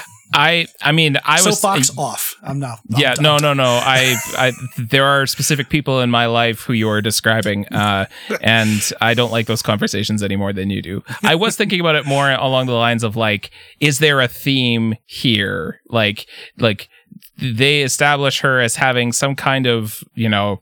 [0.36, 2.36] I I mean I was soapbox off.
[2.43, 2.79] I'm not.
[2.93, 3.79] I'm yeah, no, no, no.
[3.81, 8.05] I I there are specific people in my life who you are describing, uh,
[8.41, 11.03] and I don't like those conversations any more than you do.
[11.23, 14.95] I was thinking about it more along the lines of like, is there a theme
[15.05, 15.81] here?
[15.89, 16.27] Like,
[16.57, 16.89] like
[17.38, 20.61] they establish her as having some kind of you know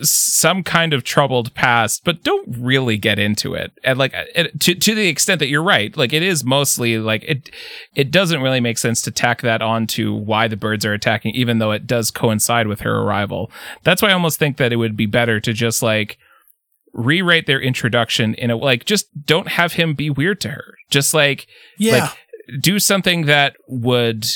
[0.00, 3.72] some kind of troubled past, but don't really get into it.
[3.84, 6.98] And like uh, it, to to the extent that you're right, like it is mostly
[6.98, 7.50] like it
[7.94, 11.34] it doesn't really make sense to tack that on to why the birds are attacking,
[11.34, 13.50] even though it does coincide with her arrival.
[13.84, 16.18] That's why I almost think that it would be better to just like
[16.92, 20.74] rewrite their introduction in a like just don't have him be weird to her.
[20.90, 21.46] Just like
[21.78, 22.04] yeah.
[22.04, 24.26] like do something that would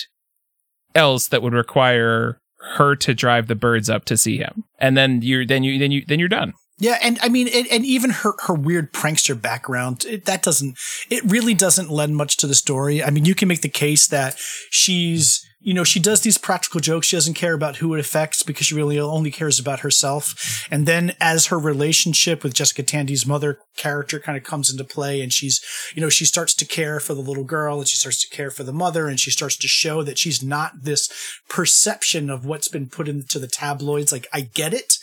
[0.95, 2.41] else that would require
[2.77, 5.91] her to drive the birds up to see him, and then you're then you then
[5.91, 6.55] you then you're done.
[6.81, 10.79] Yeah, and I mean, and, and even her her weird prankster background it, that doesn't
[11.11, 13.03] it really doesn't lend much to the story.
[13.03, 14.37] I mean, you can make the case that
[14.71, 17.09] she's you know, she does these practical jokes.
[17.09, 20.67] She doesn't care about who it affects because she really only cares about herself.
[20.71, 25.21] And then as her relationship with Jessica Tandy's mother character kind of comes into play
[25.21, 25.61] and she's,
[25.97, 28.53] you know, she starts to care for the little girl and she starts to care
[28.53, 31.11] for the mother and she starts to show that she's not this
[31.49, 34.13] perception of what's been put into the tabloids.
[34.13, 34.99] Like, I get it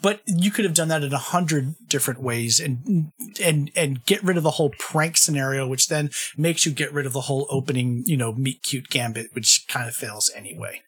[0.00, 4.22] but you could have done that in a hundred different ways and and and get
[4.22, 7.46] rid of the whole prank scenario, which then makes you get rid of the whole
[7.50, 10.82] opening, you know, meet cute gambit, which kind of fails anyway.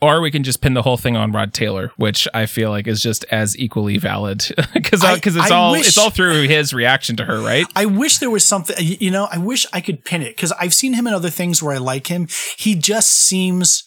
[0.00, 2.86] Or we can just pin the whole thing on Rod Taylor, which I feel like
[2.86, 4.44] is just as equally valid
[4.74, 7.66] because because it's I all wish, it's all through his reaction to her, right?
[7.74, 10.74] I wish there was something, you know, I wish I could pin it because I've
[10.74, 12.28] seen him in other things where I like him.
[12.58, 13.84] He just seems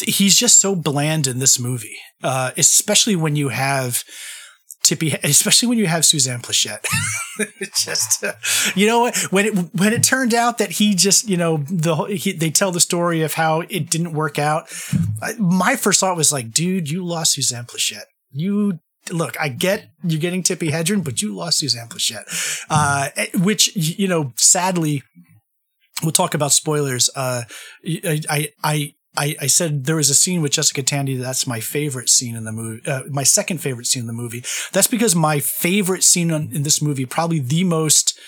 [0.00, 4.04] he's just so bland in this movie, uh, especially when you have
[4.82, 6.84] Tippi, especially when you have Suzanne Pleshette.
[7.76, 8.32] just, uh,
[8.74, 12.32] you know, when it when it turned out that he just, you know, the he,
[12.32, 14.72] they tell the story of how it didn't work out.
[15.38, 18.06] My first thought was like, dude, you lost Suzanne Pleshette.
[18.30, 18.80] You
[19.10, 23.08] look, I get you're getting Tippi Hedren, but you lost Suzanne Pleshette, uh,
[23.38, 25.02] which you know, sadly.
[26.02, 27.10] We'll talk about spoilers.
[27.14, 27.42] Uh,
[27.86, 32.08] I, I, I, I said there was a scene with Jessica Tandy that's my favorite
[32.08, 34.44] scene in the movie, uh, my second favorite scene in the movie.
[34.72, 38.18] That's because my favorite scene in this movie, probably the most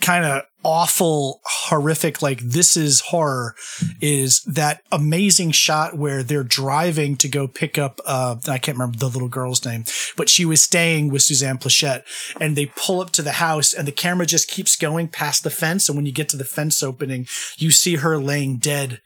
[0.00, 3.54] kind of awful, horrific, like this is horror,
[4.00, 8.98] is that amazing shot where they're driving to go pick up, uh, I can't remember
[8.98, 9.84] the little girl's name,
[10.16, 12.02] but she was staying with Suzanne Pleshette
[12.40, 15.50] and they pull up to the house and the camera just keeps going past the
[15.50, 15.88] fence.
[15.88, 17.26] And when you get to the fence opening,
[17.56, 19.00] you see her laying dead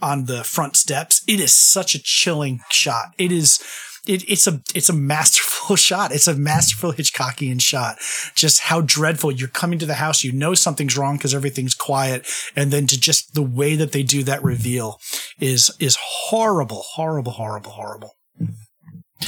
[0.00, 1.22] on the front steps.
[1.26, 3.14] It is such a chilling shot.
[3.18, 3.62] It is
[4.08, 6.12] it, it's a it's a masterful shot.
[6.12, 7.98] It's a masterful Hitchcockian shot.
[8.34, 12.26] Just how dreadful you're coming to the house, you know something's wrong because everything's quiet,
[12.56, 14.98] and then to just the way that they do that reveal
[15.38, 18.16] is is horrible, horrible, horrible, horrible.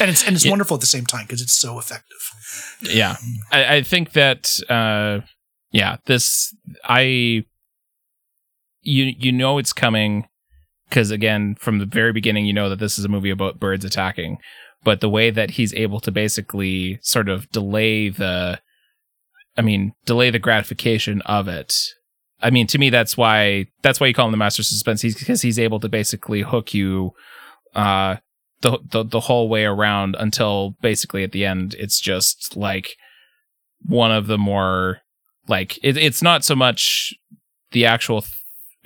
[0.00, 0.52] And it's and it's yeah.
[0.52, 2.18] wonderful at the same time because it's so effective.
[2.80, 3.16] Yeah,
[3.52, 5.20] I, I think that uh,
[5.72, 6.54] yeah, this
[6.84, 7.44] I
[8.82, 10.26] you you know it's coming
[10.90, 13.84] because again from the very beginning you know that this is a movie about birds
[13.84, 14.36] attacking.
[14.82, 18.60] But the way that he's able to basically sort of delay the
[19.56, 21.74] i mean delay the gratification of it.
[22.42, 25.00] I mean to me that's why that's why you call him the master suspense.
[25.00, 27.12] He's because he's able to basically hook you
[27.74, 28.16] uh
[28.62, 32.96] the, the the whole way around until basically at the end it's just like
[33.82, 34.98] one of the more
[35.48, 37.14] like it, it's not so much
[37.72, 38.34] the actual th-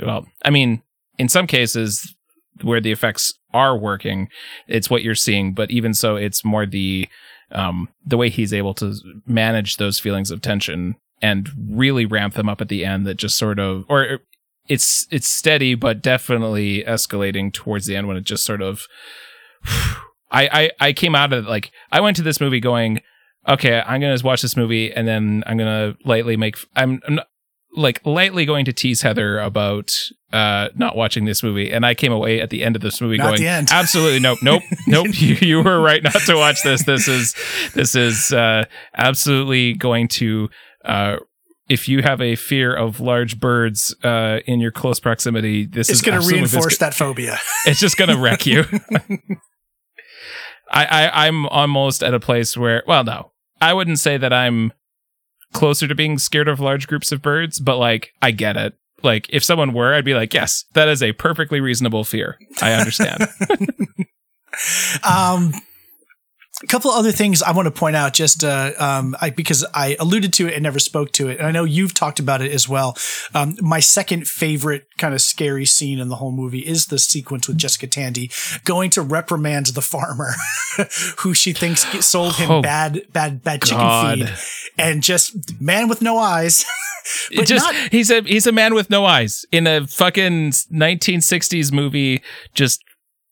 [0.01, 0.84] well i mean
[1.19, 2.15] in some cases
[2.63, 4.29] where the effects are working,
[4.69, 5.55] it's what you're seeing.
[5.55, 7.09] But even so, it's more the
[7.53, 8.95] um, the way he's able to
[9.27, 13.07] manage those feelings of tension and really ramp them up at the end.
[13.07, 14.21] That just sort of, or
[14.69, 18.87] it's it's steady, but definitely escalating towards the end when it just sort of.
[20.31, 23.01] I, I I came out of it like I went to this movie going,
[23.49, 26.57] okay, I'm gonna watch this movie and then I'm gonna lightly make.
[26.75, 27.29] I'm, I'm not,
[27.77, 29.97] like lightly going to tease Heather about
[30.33, 33.17] uh, not watching this movie, and I came away at the end of this movie
[33.17, 35.07] not going, "Absolutely, nope, nope, nope.
[35.15, 36.85] You, you, were right not to watch this.
[36.85, 37.35] This is
[37.75, 38.65] this is uh,
[38.97, 40.49] absolutely going to."
[40.85, 41.17] Uh,
[41.67, 46.01] if you have a fear of large birds uh, in your close proximity, this it's
[46.01, 47.39] is going to reinforce that phobia.
[47.67, 48.65] It's just going to wreck you.
[50.71, 54.73] I, I I'm almost at a place where, well, no, I wouldn't say that I'm
[55.55, 58.75] closer to being scared of large groups of birds, but like I get it.
[59.03, 62.39] Like if someone were, I'd be like, yes, that is a perfectly reasonable fear.
[62.61, 63.23] I understand.
[65.09, 65.53] um
[66.65, 69.97] a couple other things I want to point out, just uh, um, I, because I
[70.01, 72.51] alluded to it and never spoke to it, and I know you've talked about it
[72.51, 72.97] as well.
[73.35, 77.47] Um, my second favorite kind of scary scene in the whole movie is the sequence
[77.47, 78.31] with Jessica Tandy
[78.65, 80.33] going to reprimand the farmer
[81.19, 84.17] who she thinks sold him oh, bad, bad, bad God.
[84.17, 84.37] chicken feed,
[84.79, 86.65] and just man with no eyes.
[87.37, 91.73] but just not- he's a he's a man with no eyes in a fucking 1960s
[91.73, 92.23] movie.
[92.55, 92.83] Just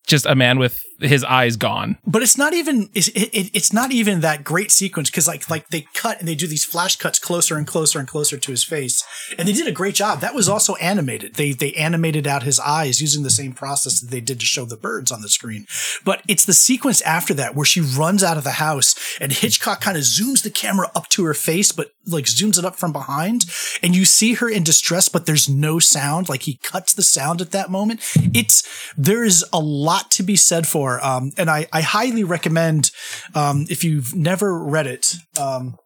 [0.06, 1.98] just a man with his eyes gone.
[2.06, 5.68] But it's not even it's, it, it's not even that great sequence because like like
[5.68, 8.64] they cut and they do these flash cuts closer and closer and closer to his
[8.64, 9.04] face,
[9.38, 10.20] and they did a great job.
[10.20, 11.34] That was also animated.
[11.34, 14.64] They they animated out his eyes using the same process that they did to show
[14.64, 15.66] the birds on the screen.
[16.04, 19.80] But it's the sequence after that where she runs out of the house and Hitchcock
[19.80, 22.92] kind of zooms the camera up to her face, but like zooms it up from
[22.92, 23.44] behind,
[23.82, 26.28] and you see her in distress, but there's no sound.
[26.28, 28.00] Like he cuts the sound at that moment.
[28.34, 28.62] It's
[28.96, 32.90] there is a lot to be said for Um, and I, I highly recommend
[33.34, 35.14] um, if you've never read it.
[35.40, 35.76] Um,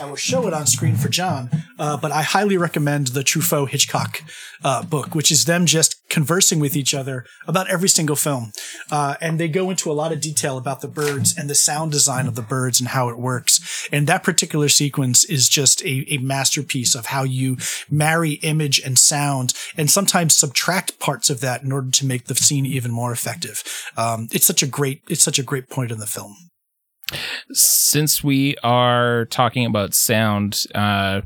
[0.00, 3.70] I will show it on screen for John, uh, but I highly recommend the Truffaut
[3.70, 4.22] Hitchcock
[4.62, 8.52] uh, book, which is them just conversing with each other about every single film.
[8.90, 11.92] Uh, and they go into a lot of detail about the birds and the sound
[11.92, 13.88] design of the birds and how it works.
[13.90, 17.56] And that particular sequence is just a, a masterpiece of how you
[17.90, 22.34] marry image and sound and sometimes subtract parts of that in order to make the
[22.34, 23.62] scene even more effective.
[23.96, 26.36] Um, it's such a great, it's such a great point in the film.
[27.52, 31.22] Since we are talking about sound, uh,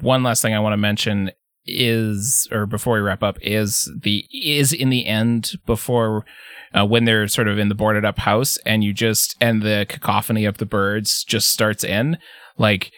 [0.00, 1.30] one last thing I want to mention
[1.66, 6.24] is, or before we wrap up, is the is in the end before
[6.72, 9.86] uh, when they're sort of in the boarded up house and you just and the
[9.88, 12.18] cacophony of the birds just starts in.
[12.56, 12.92] Like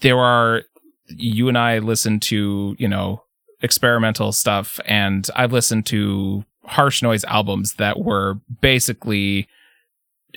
[0.00, 0.62] there are,
[1.08, 3.24] you and I listen to you know
[3.60, 9.48] experimental stuff, and I've listened to harsh noise albums that were basically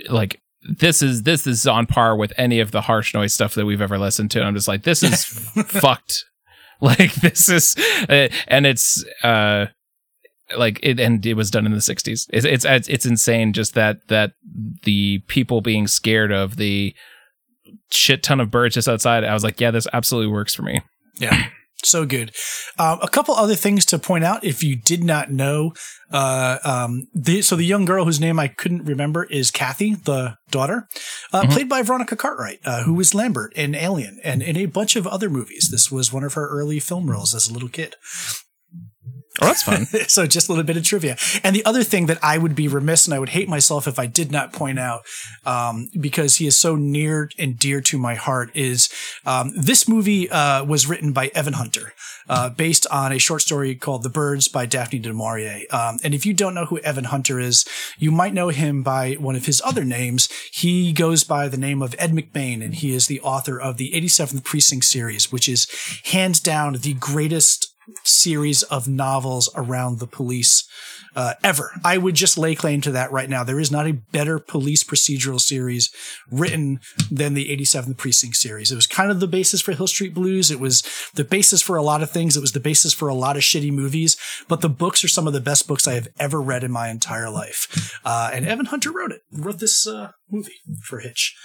[0.10, 3.66] like this is this is on par with any of the harsh noise stuff that
[3.66, 4.44] we've ever listened to.
[4.44, 5.26] I'm just like, this is
[5.66, 6.26] fucked.
[6.80, 7.76] Like this is,
[8.08, 9.66] uh, and it's uh,
[10.56, 12.28] like it, and it was done in the 60s.
[12.32, 13.52] It's, it's it's insane.
[13.54, 14.34] Just that that
[14.84, 16.94] the people being scared of the
[17.92, 19.24] shit ton of birds just outside.
[19.24, 20.82] I was like, yeah, this absolutely works for me.
[21.20, 21.48] Yeah.
[21.84, 22.36] So good.
[22.80, 25.74] Um, a couple other things to point out if you did not know.
[26.12, 30.38] Uh, um, the, so the young girl whose name I couldn't remember is Kathy, the
[30.50, 30.88] daughter,
[31.32, 31.52] uh, mm-hmm.
[31.52, 35.06] played by Veronica Cartwright, uh, who was Lambert in Alien and in a bunch of
[35.06, 35.70] other movies.
[35.72, 37.96] This was one of her early film roles as a little kid.
[39.42, 39.86] Oh, that's fun.
[40.08, 41.18] so just a little bit of trivia.
[41.44, 44.00] And the other thing that I would be remiss and I would hate myself if
[44.00, 45.06] I did not point out,
[45.46, 48.90] um, because he is so near and dear to my heart, is
[49.26, 51.94] um, this movie uh, was written by Evan Hunter.
[52.30, 55.62] Uh, based on a short story called The Birds by Daphne du Maurier.
[55.72, 57.66] Um, and if you don't know who Evan Hunter is,
[57.98, 60.28] you might know him by one of his other names.
[60.52, 63.94] He goes by the name of Ed McBain, and he is the author of the
[63.94, 65.68] 87th Precinct series, which is
[66.04, 67.74] hands down the greatest
[68.04, 70.68] series of novels around the police
[71.16, 71.72] uh, ever.
[71.84, 73.44] I would just lay claim to that right now.
[73.44, 75.90] There is not a better police procedural series
[76.30, 76.80] written
[77.10, 78.72] than the 87th Precinct series.
[78.72, 80.52] It was kind of the basis for Hill Street Blues.
[80.52, 80.84] It was
[81.16, 82.38] the basis for a lot of things.
[82.38, 84.16] It was the basis for a lot of shitty movies,
[84.48, 86.90] but the books are some of the best books I have ever read in my
[86.90, 88.00] entire life.
[88.06, 91.36] Uh, and Evan Hunter wrote it, wrote this uh, movie for Hitch.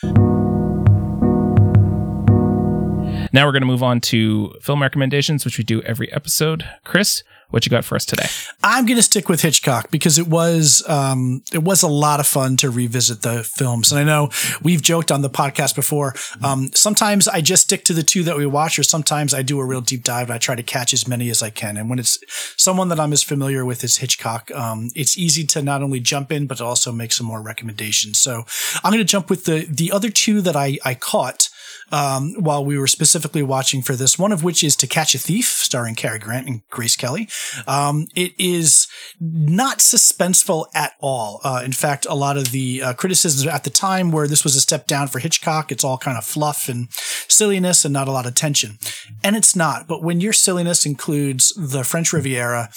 [3.33, 6.69] Now we're going to move on to film recommendations, which we do every episode.
[6.85, 8.27] Chris, what you got for us today?
[8.65, 12.27] I'm going to stick with Hitchcock because it was um, it was a lot of
[12.27, 14.31] fun to revisit the films, and I know
[14.63, 16.15] we've joked on the podcast before.
[16.43, 19.61] Um, sometimes I just stick to the two that we watch, or sometimes I do
[19.61, 20.29] a real deep dive.
[20.29, 22.19] And I try to catch as many as I can, and when it's
[22.57, 26.33] someone that I'm as familiar with as Hitchcock, um, it's easy to not only jump
[26.33, 28.19] in but also make some more recommendations.
[28.19, 28.45] So
[28.83, 31.51] I'm going to jump with the the other two that I I caught
[31.93, 35.19] um, while we were specifically watching for this, one of which is To Catch a
[35.19, 37.29] Thief, starring Cary Grant and Grace Kelly.
[37.67, 38.89] Um, it is
[39.21, 41.41] not suspenseful at all.
[41.45, 44.57] Uh, in fact, a lot of the uh, criticisms at the time where this was
[44.57, 48.13] a step down for Hitchcock, it's all kind of fluff and silliness and not a
[48.13, 48.79] lot of tension.
[49.23, 49.87] And it's not.
[49.87, 52.71] But when your silliness includes the French Riviera,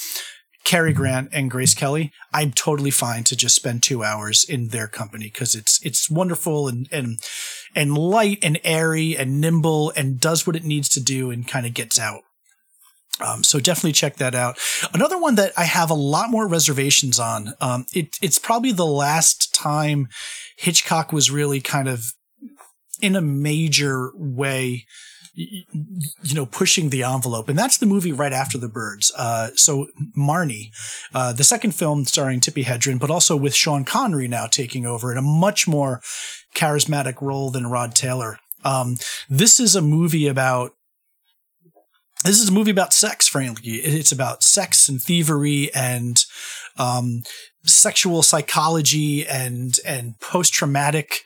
[0.66, 4.88] Cary Grant and Grace Kelly, I'm totally fine to just spend two hours in their
[4.88, 7.18] company because it's it's wonderful and and
[7.76, 11.66] and light and airy and nimble and does what it needs to do and kind
[11.66, 12.22] of gets out.
[13.20, 14.58] Um, so definitely check that out.
[14.92, 17.54] Another one that I have a lot more reservations on.
[17.60, 20.08] Um, it, it's probably the last time
[20.56, 22.12] Hitchcock was really kind of
[23.00, 24.86] in a major way
[25.36, 27.48] you know, pushing the envelope.
[27.50, 29.12] And that's the movie right after The Birds.
[29.16, 30.70] Uh, so Marnie,
[31.14, 35.12] uh, the second film starring Tippi Hedren, but also with Sean Connery now taking over
[35.12, 36.00] in a much more
[36.56, 38.38] charismatic role than Rod Taylor.
[38.64, 38.96] Um,
[39.28, 40.72] this is a movie about
[42.24, 43.72] this is a movie about sex, frankly.
[43.72, 46.24] It's about sex and thievery and
[46.78, 47.22] um,
[47.64, 51.22] sexual psychology and and post traumatic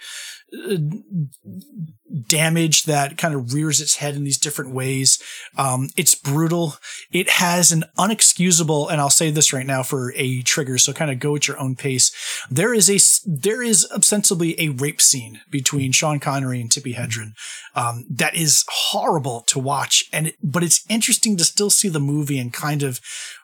[2.27, 5.23] damage that kind of rears its head in these different ways.
[5.57, 6.75] Um, it's brutal.
[7.13, 11.11] It has an unexcusable, and I'll say this right now for a trigger, so kind
[11.11, 12.13] of go at your own pace.
[12.51, 12.99] There is a
[13.29, 17.33] there is ostensibly a rape scene between Sean Connery and Tippi Hedren
[17.75, 22.01] um, that is horrible to watch, and it, but it's interesting to still see the
[22.01, 23.01] movie and kind of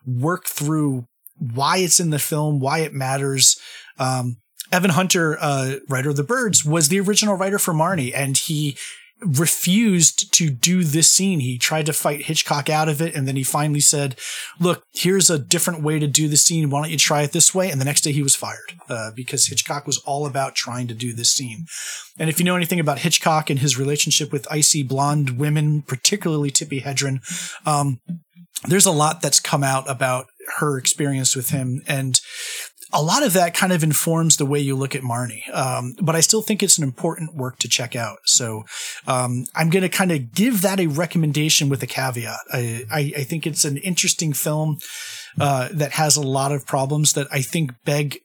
[0.06, 1.06] work through
[1.38, 3.58] why it's in the film, why it matters.
[3.98, 4.38] Um,
[4.72, 8.76] Evan Hunter, uh, writer of The Birds, was the original writer for Marnie, and he
[9.20, 11.40] refused to do this scene.
[11.40, 13.14] He tried to fight Hitchcock out of it.
[13.14, 14.16] And then he finally said,
[14.60, 16.68] look, here's a different way to do the scene.
[16.68, 17.70] Why don't you try it this way?
[17.70, 20.94] And the next day he was fired uh, because Hitchcock was all about trying to
[20.94, 21.64] do this scene.
[22.18, 26.50] And if you know anything about Hitchcock and his relationship with icy blonde women, particularly
[26.50, 27.20] Tippi Hedren,
[27.66, 28.00] um,
[28.68, 30.26] there's a lot that's come out about
[30.58, 31.82] her experience with him.
[31.86, 32.20] And
[32.92, 35.42] a lot of that kind of informs the way you look at Marnie.
[35.54, 38.18] Um, but I still think it's an important work to check out.
[38.24, 38.64] So
[39.06, 42.40] um, I'm going to kind of give that a recommendation with a caveat.
[42.52, 44.78] I, I, I think it's an interesting film
[45.40, 48.20] uh, that has a lot of problems that I think beg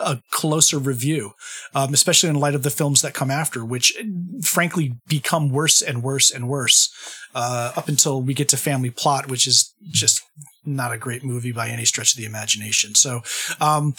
[0.00, 1.32] a closer review,
[1.74, 3.96] um, especially in light of the films that come after, which
[4.42, 6.90] frankly become worse and worse and worse
[7.34, 10.22] uh, up until we get to Family Plot, which is just
[10.66, 12.94] not a great movie by any stretch of the imagination.
[12.94, 13.22] So,
[13.60, 13.94] um,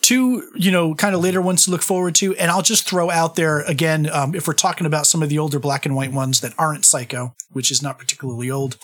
[0.00, 2.34] two, you know, kind of later ones to look forward to.
[2.36, 5.38] And I'll just throw out there again, um, if we're talking about some of the
[5.38, 8.76] older black and white ones that aren't Psycho, which is not particularly old,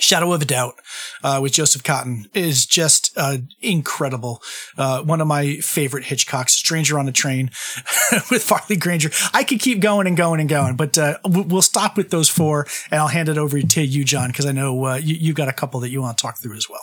[0.00, 0.74] Shadow of a Doubt
[1.22, 4.42] uh, with Joseph Cotten is just uh, incredible.
[4.76, 7.46] Uh, one of my favorite Hitchcocks, Stranger on a Train
[8.30, 9.10] with Farley Granger.
[9.32, 12.66] I could keep going and going and going, but uh, we'll stop with those four
[12.90, 15.48] and I'll hand it over to you, John, because I know uh, you, you got
[15.48, 16.80] a couple that you want to talk through as well.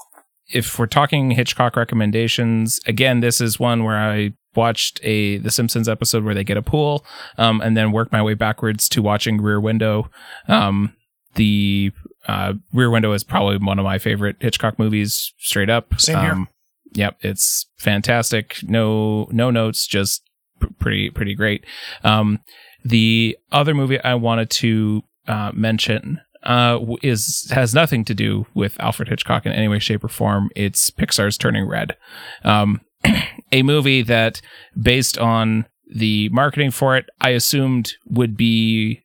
[0.49, 5.88] If we're talking Hitchcock recommendations, again, this is one where I watched a The Simpsons
[5.88, 7.05] episode where they get a pool,
[7.38, 10.09] um, and then work my way backwards to watching Rear Window.
[10.47, 10.95] Um,
[11.38, 11.91] the
[12.27, 15.99] uh, Rear Window is probably one of my favorite Hitchcock movies, straight up.
[15.99, 16.31] Same here.
[16.33, 16.49] Um,
[16.93, 18.57] yep, it's fantastic.
[18.63, 20.21] No, no notes, just
[20.59, 21.65] p- pretty, pretty great.
[22.03, 22.39] Um,
[22.83, 28.79] the other movie I wanted to uh, mention uh, is has nothing to do with
[28.79, 30.49] Alfred Hitchcock in any way, shape, or form.
[30.55, 31.97] It's Pixar's Turning Red,
[32.43, 32.81] um,
[33.51, 34.41] a movie that,
[34.79, 39.03] based on the marketing for it, I assumed would be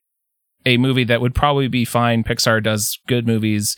[0.66, 2.24] a movie that would probably be fine.
[2.24, 3.76] Pixar does good movies,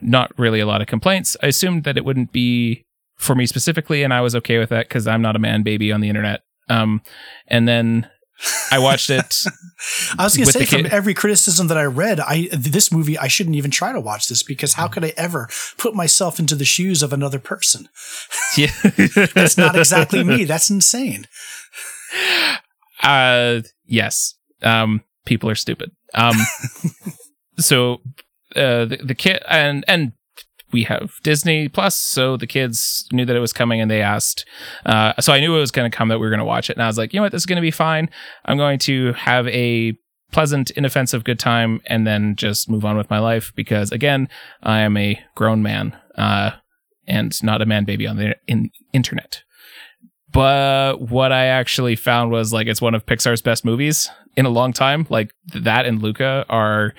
[0.00, 1.36] not really a lot of complaints.
[1.42, 2.84] I assumed that it wouldn't be
[3.16, 5.92] for me specifically, and I was okay with that because I'm not a man baby
[5.92, 6.42] on the internet.
[6.68, 7.02] Um,
[7.46, 8.08] and then
[8.70, 9.44] I watched it.
[10.18, 13.28] I was going to say, from every criticism that I read, I this movie I
[13.28, 16.64] shouldn't even try to watch this because how could I ever put myself into the
[16.64, 17.88] shoes of another person?
[18.56, 18.70] Yeah,
[19.34, 20.44] that's not exactly me.
[20.44, 21.26] That's insane.
[23.02, 24.36] Uh, yes.
[24.62, 25.90] Um, people are stupid.
[26.14, 26.36] Um,
[27.58, 28.00] so
[28.56, 30.12] uh, the, the kid and and
[30.72, 34.44] we have Disney Plus, so the kids knew that it was coming and they asked.
[34.84, 36.68] Uh, so I knew it was going to come that we were going to watch
[36.68, 38.10] it, and I was like, you know what, this is going to be fine.
[38.44, 39.96] I'm going to have a
[40.32, 44.28] pleasant, inoffensive, good time, and then just move on with my life because again,
[44.64, 46.50] I am a grown man uh,
[47.06, 49.44] and not a man baby on the in- internet.
[50.34, 54.50] But what I actually found was like it's one of Pixar's best movies in a
[54.50, 55.06] long time.
[55.08, 56.92] Like that and Luca are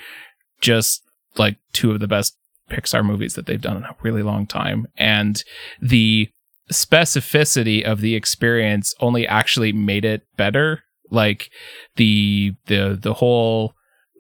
[0.61, 1.03] just
[1.37, 2.37] like two of the best
[2.71, 4.87] Pixar movies that they've done in a really long time.
[4.97, 5.43] And
[5.81, 6.29] the
[6.71, 10.83] specificity of the experience only actually made it better.
[11.11, 11.51] Like
[11.97, 13.73] the the the whole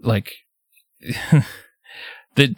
[0.03, 0.33] like
[1.01, 2.53] the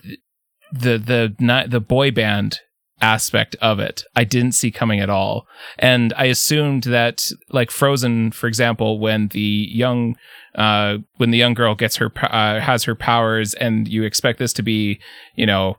[0.72, 2.62] the the the boy band
[3.02, 4.04] aspect of it.
[4.16, 5.48] I didn't see coming at all.
[5.78, 10.16] And I assumed that like Frozen for example when the young
[10.56, 14.54] uh when the young girl gets her uh, has her powers and you expect this
[14.54, 15.00] to be,
[15.36, 15.78] you know,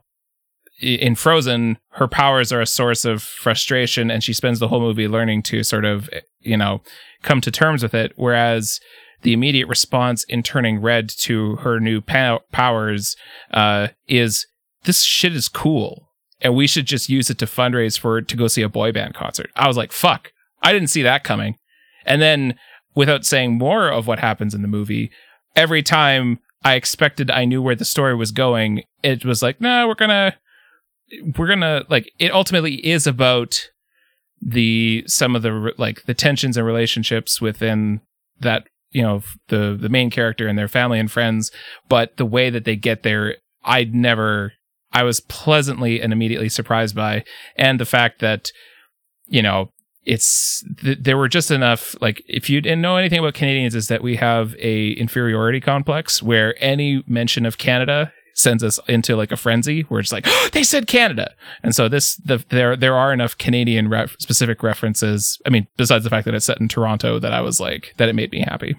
[0.80, 5.08] in Frozen her powers are a source of frustration and she spends the whole movie
[5.08, 6.08] learning to sort of,
[6.40, 6.82] you know,
[7.22, 8.12] come to terms with it.
[8.14, 8.78] Whereas
[9.22, 13.16] the immediate response in turning red to her new pow- powers
[13.52, 14.46] uh, is
[14.84, 16.07] this shit is cool
[16.40, 19.14] and we should just use it to fundraise for to go see a boy band
[19.14, 19.50] concert.
[19.56, 20.32] I was like, fuck,
[20.62, 21.56] I didn't see that coming.
[22.04, 22.54] And then
[22.94, 25.10] without saying more of what happens in the movie,
[25.56, 29.68] every time I expected I knew where the story was going, it was like, no,
[29.68, 30.36] nah, we're gonna
[31.36, 33.68] we're gonna like it ultimately is about
[34.40, 38.00] the some of the like the tensions and relationships within
[38.40, 41.50] that you know the the main character and their family and friends
[41.88, 44.52] but the way that they get there i'd never
[44.92, 47.24] I was pleasantly and immediately surprised by,
[47.56, 48.50] and the fact that
[49.26, 49.70] you know
[50.04, 53.88] it's th- there were just enough like if you didn't know anything about Canadians is
[53.88, 59.32] that we have a inferiority complex where any mention of Canada sends us into like
[59.32, 59.82] a frenzy.
[59.82, 61.34] Where it's like oh, they said Canada!
[61.62, 66.10] And so this the there there are enough Canadian specific references I mean besides the
[66.10, 68.76] fact that it's set in Toronto that I was like that it made me happy.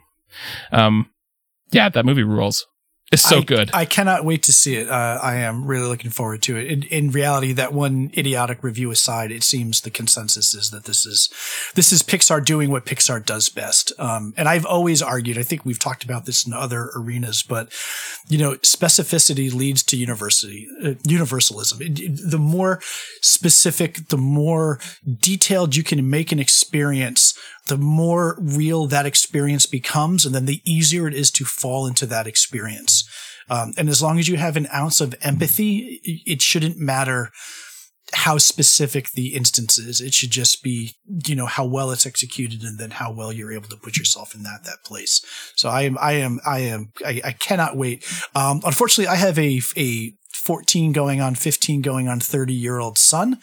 [0.72, 1.10] Um
[1.72, 2.66] yeah that movie rules
[3.12, 3.72] It's so I, good.
[3.74, 4.88] I cannot wait to see it.
[4.88, 6.68] Uh, I am really looking forward to it.
[6.68, 11.08] In, in, reality, that one idiotic review aside, it seems the consensus is that this
[11.08, 11.28] is
[11.74, 13.92] this is Pixar doing what Pixar does best.
[13.98, 15.40] Um, and I've always argued.
[15.40, 17.74] I think we've talked about this in other arenas, but
[18.28, 21.82] you know, specificity leads to university uh, universalism.
[21.82, 22.80] It, it, the more
[23.22, 24.80] specific, the more
[25.20, 27.34] detailed you can make an experience,
[27.70, 32.06] the more real that experience becomes, and then the easier it is to fall into
[32.08, 33.10] that experience.
[33.50, 37.32] Um, and as long as you have an ounce of empathy, it shouldn't matter
[38.14, 40.02] how specific the instance is.
[40.02, 40.96] It should just be,
[41.26, 44.34] you know, how well it's executed and then how well you're able to put yourself
[44.34, 45.24] in that, that place.
[45.56, 48.06] So I am, I am, I am, I, I cannot wait.
[48.36, 52.98] Um, unfortunately, I have a, a 14 going on 15 going on 30 year old
[52.98, 53.40] son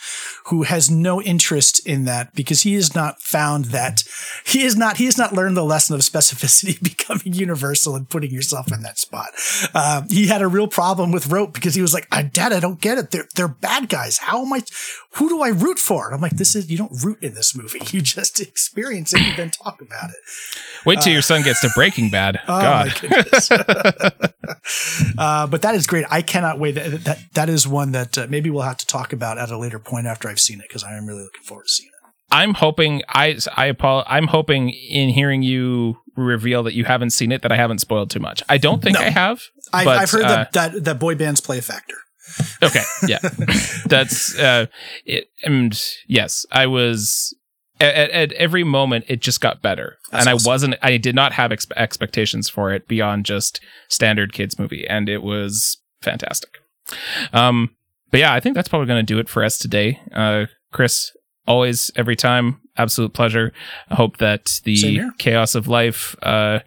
[0.47, 4.05] who has no interest in that because he has not found that
[4.45, 8.31] he is not he has not learned the lesson of specificity becoming universal and putting
[8.31, 9.31] yourself in that spot.
[9.75, 12.61] Uh, he had a real problem with rope because he was like I dad i
[12.61, 13.11] don't get it.
[13.11, 14.19] They're they're bad guys.
[14.19, 14.63] How am i
[15.15, 16.07] who do i root for?
[16.07, 17.81] And i'm like this is you don't root in this movie.
[17.97, 20.17] You just experience it and then talk about it.
[20.85, 22.41] Wait till uh, your son gets to breaking bad.
[22.49, 22.93] Oh god.
[25.19, 26.05] uh, but that is great.
[26.11, 29.13] I cannot wait that that that is one that uh, maybe we'll have to talk
[29.13, 31.65] about at a later point after I've seen it because I am really looking forward
[31.65, 31.93] to seeing it.
[32.31, 37.33] I'm hoping I I apologize, I'm hoping in hearing you reveal that you haven't seen
[37.33, 38.43] it that I haven't spoiled too much.
[38.49, 39.05] I don't think no.
[39.05, 39.43] I have.
[39.73, 41.97] I've, but, I've heard uh, that, that that boy bands play a factor.
[42.63, 43.19] Okay, yeah,
[43.87, 44.67] that's uh,
[45.05, 45.29] it.
[45.45, 47.35] And yes, I was
[47.81, 50.49] at, at, every moment it just got better That's and awesome.
[50.49, 54.87] i wasn't i did not have ex- expectations for it beyond just standard kids movie
[54.87, 56.59] and it was fantastic
[57.33, 57.71] um,
[58.11, 60.01] but yeah, I think that's probably going to do it for us today.
[60.13, 61.13] Uh, Chris,
[61.47, 63.53] always, every time, absolute pleasure.
[63.91, 66.61] I hope that the chaos of life uh,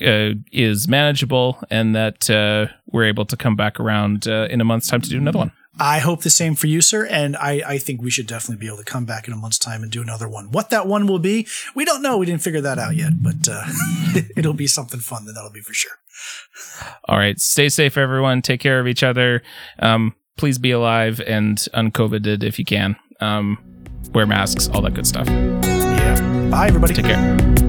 [0.00, 4.64] uh, is manageable and that uh, we're able to come back around uh, in a
[4.64, 5.52] month's time to do another one.
[5.78, 7.06] I hope the same for you, sir.
[7.06, 9.58] And I, I think we should definitely be able to come back in a month's
[9.58, 10.50] time and do another one.
[10.50, 12.18] What that one will be, we don't know.
[12.18, 13.64] We didn't figure that out yet, but uh,
[14.36, 15.24] it'll be something fun.
[15.24, 15.92] Then that'll be for sure.
[17.04, 17.38] All right.
[17.40, 18.42] Stay safe, everyone.
[18.42, 19.42] Take care of each other.
[19.78, 22.96] Um, please be alive and uncovided if you can.
[23.20, 23.58] Um,
[24.12, 25.26] wear masks, all that good stuff.
[25.28, 26.48] Yeah.
[26.50, 26.94] Bye, everybody.
[26.94, 27.61] Take care.